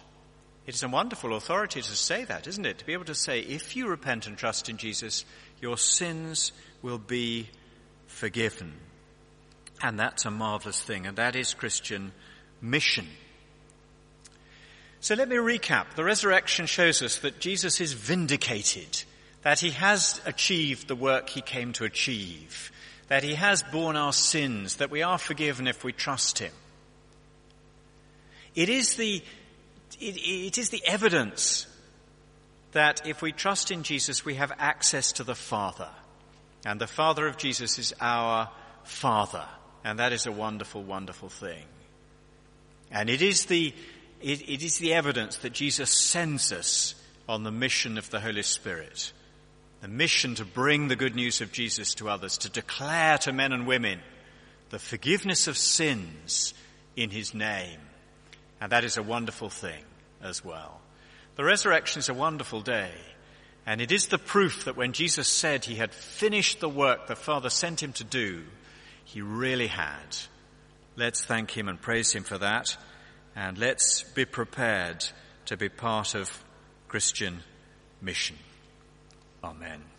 It 0.67 0.75
is 0.75 0.83
a 0.83 0.89
wonderful 0.89 1.35
authority 1.35 1.83
to 1.83 1.97
say 1.97 2.25
that, 2.25 2.47
isn't 2.47 2.67
it? 2.67 2.79
To 2.79 2.87
be 2.87 2.93
able 2.93 3.05
to 3.07 3.15
say, 3.15 3.41
if 3.41 3.75
you 3.75 3.89
repent 3.89 4.27
and 4.27 4.37
trust 4.37 4.69
in 4.69 4.77
Jesus, 4.77 5.25
your 5.61 5.77
sins 5.77 6.53
will 6.83 6.99
be 6.99 7.49
forgiven. 8.07 8.75
And 9.83 9.99
that's 9.99 10.25
a 10.25 10.31
marvelous 10.31 10.81
thing, 10.81 11.07
and 11.07 11.17
that 11.17 11.35
is 11.35 11.55
Christian 11.55 12.13
mission. 12.61 13.09
So 15.01 15.17
let 15.17 15.29
me 15.29 15.35
recap. 15.35 15.95
The 15.97 16.05
resurrection 16.05 16.67
shows 16.67 17.03
us 17.03 17.19
that 17.19 17.41
Jesus 17.41 17.81
is 17.81 17.93
vindicated, 17.93 19.03
that 19.43 19.59
he 19.59 19.71
has 19.71 20.21
achieved 20.25 20.87
the 20.87 20.95
work 20.95 21.29
he 21.29 21.41
came 21.41 21.73
to 21.73 21.85
achieve, 21.85 22.71
that 23.09 23.25
he 23.25 23.35
has 23.35 23.65
borne 23.65 23.97
our 23.97 24.13
sins, 24.13 24.77
that 24.77 24.93
we 24.93 25.03
are 25.03 25.19
forgiven 25.19 25.67
if 25.67 25.83
we 25.83 25.93
trust 25.93 26.39
him. 26.39 26.53
It 28.55 28.69
is 28.69 28.95
the, 28.95 29.25
it, 30.01 30.17
it 30.17 30.59
is 30.59 30.71
the 30.71 30.83
evidence 30.87 31.67
that 32.73 33.07
if 33.07 33.23
we 33.23 33.33
trust 33.33 33.71
in 33.71 33.83
Jesus, 33.83 34.25
we 34.25 34.35
have 34.35 34.53
access 34.59 35.13
to 35.13 35.25
the 35.25 35.35
Father. 35.35 35.89
And 36.65 36.81
the 36.81 36.87
Father 36.87 37.27
of 37.27 37.37
Jesus 37.37 37.79
is 37.79 37.95
our 38.01 38.49
Father. 38.85 39.45
And 39.85 39.99
that 39.99 40.13
is 40.13 40.27
a 40.27 40.33
wonderful, 40.33 40.83
wonderful 40.83 41.29
thing. 41.29 41.65
And 42.91 43.11
it 43.11 43.23
is 43.23 43.47
the, 43.47 43.75
it, 44.21 44.49
it 44.49 44.63
is 44.63 44.79
the 44.79 44.95
evidence 44.95 45.39
that 45.39 45.53
Jesus 45.53 45.91
sends 45.91 46.53
us 46.53 46.95
on 47.29 47.43
the 47.43 47.51
mission 47.51 47.99
of 47.99 48.11
the 48.11 48.21
Holy 48.21 48.43
Spirit. 48.43 49.13
The 49.81 49.89
mission 49.89 50.35
to 50.37 50.45
bring 50.45 50.89
the 50.89 50.97
good 50.97 51.17
news 51.17 51.41
of 51.41 51.53
Jesus 51.53 51.95
to 51.95 52.09
others, 52.09 52.39
to 52.39 52.51
declare 52.51 53.19
to 53.19 53.33
men 53.33 53.53
and 53.53 53.67
women 53.67 54.01
the 54.71 54.79
forgiveness 54.79 55.49
of 55.49 55.59
sins 55.59 56.55
in 56.97 57.11
His 57.11 57.35
name. 57.35 57.81
And 58.63 58.71
that 58.71 58.85
is 58.85 58.97
a 58.97 59.03
wonderful 59.03 59.51
thing 59.51 59.83
as 60.23 60.45
well. 60.45 60.81
The 61.35 61.43
resurrection 61.43 61.99
is 61.99 62.09
a 62.09 62.15
wonderful 62.15 62.61
day. 62.61 62.93
And 63.67 63.81
it 63.81 63.91
is 63.91 64.07
the 64.07 64.19
proof 64.19 64.67
that 64.67 64.77
when 64.77 64.93
Jesus 64.93 65.27
said 65.27 65.65
he 65.65 65.75
had 65.75 65.93
finished 65.93 66.61
the 66.61 66.69
work 66.69 67.09
the 67.09 67.17
Father 67.17 67.51
sent 67.51 67.83
him 67.83 67.93
to 67.95 68.05
do, 68.05 68.45
he 69.05 69.21
really 69.21 69.67
had. 69.67 70.17
Let's 70.95 71.25
thank 71.25 71.51
him 71.51 71.69
and 71.69 71.83
praise 71.83 72.13
him 72.13 72.23
for 72.23 72.39
that. 72.39 72.77
And 73.35 73.59
let's 73.59 74.05
be 74.05 74.25
prepared 74.25 75.05
to 75.47 75.57
be 75.57 75.69
part 75.69 76.15
of 76.15 76.45
Christian 76.87 77.41
mission. 78.01 78.37
Amen. 79.43 79.92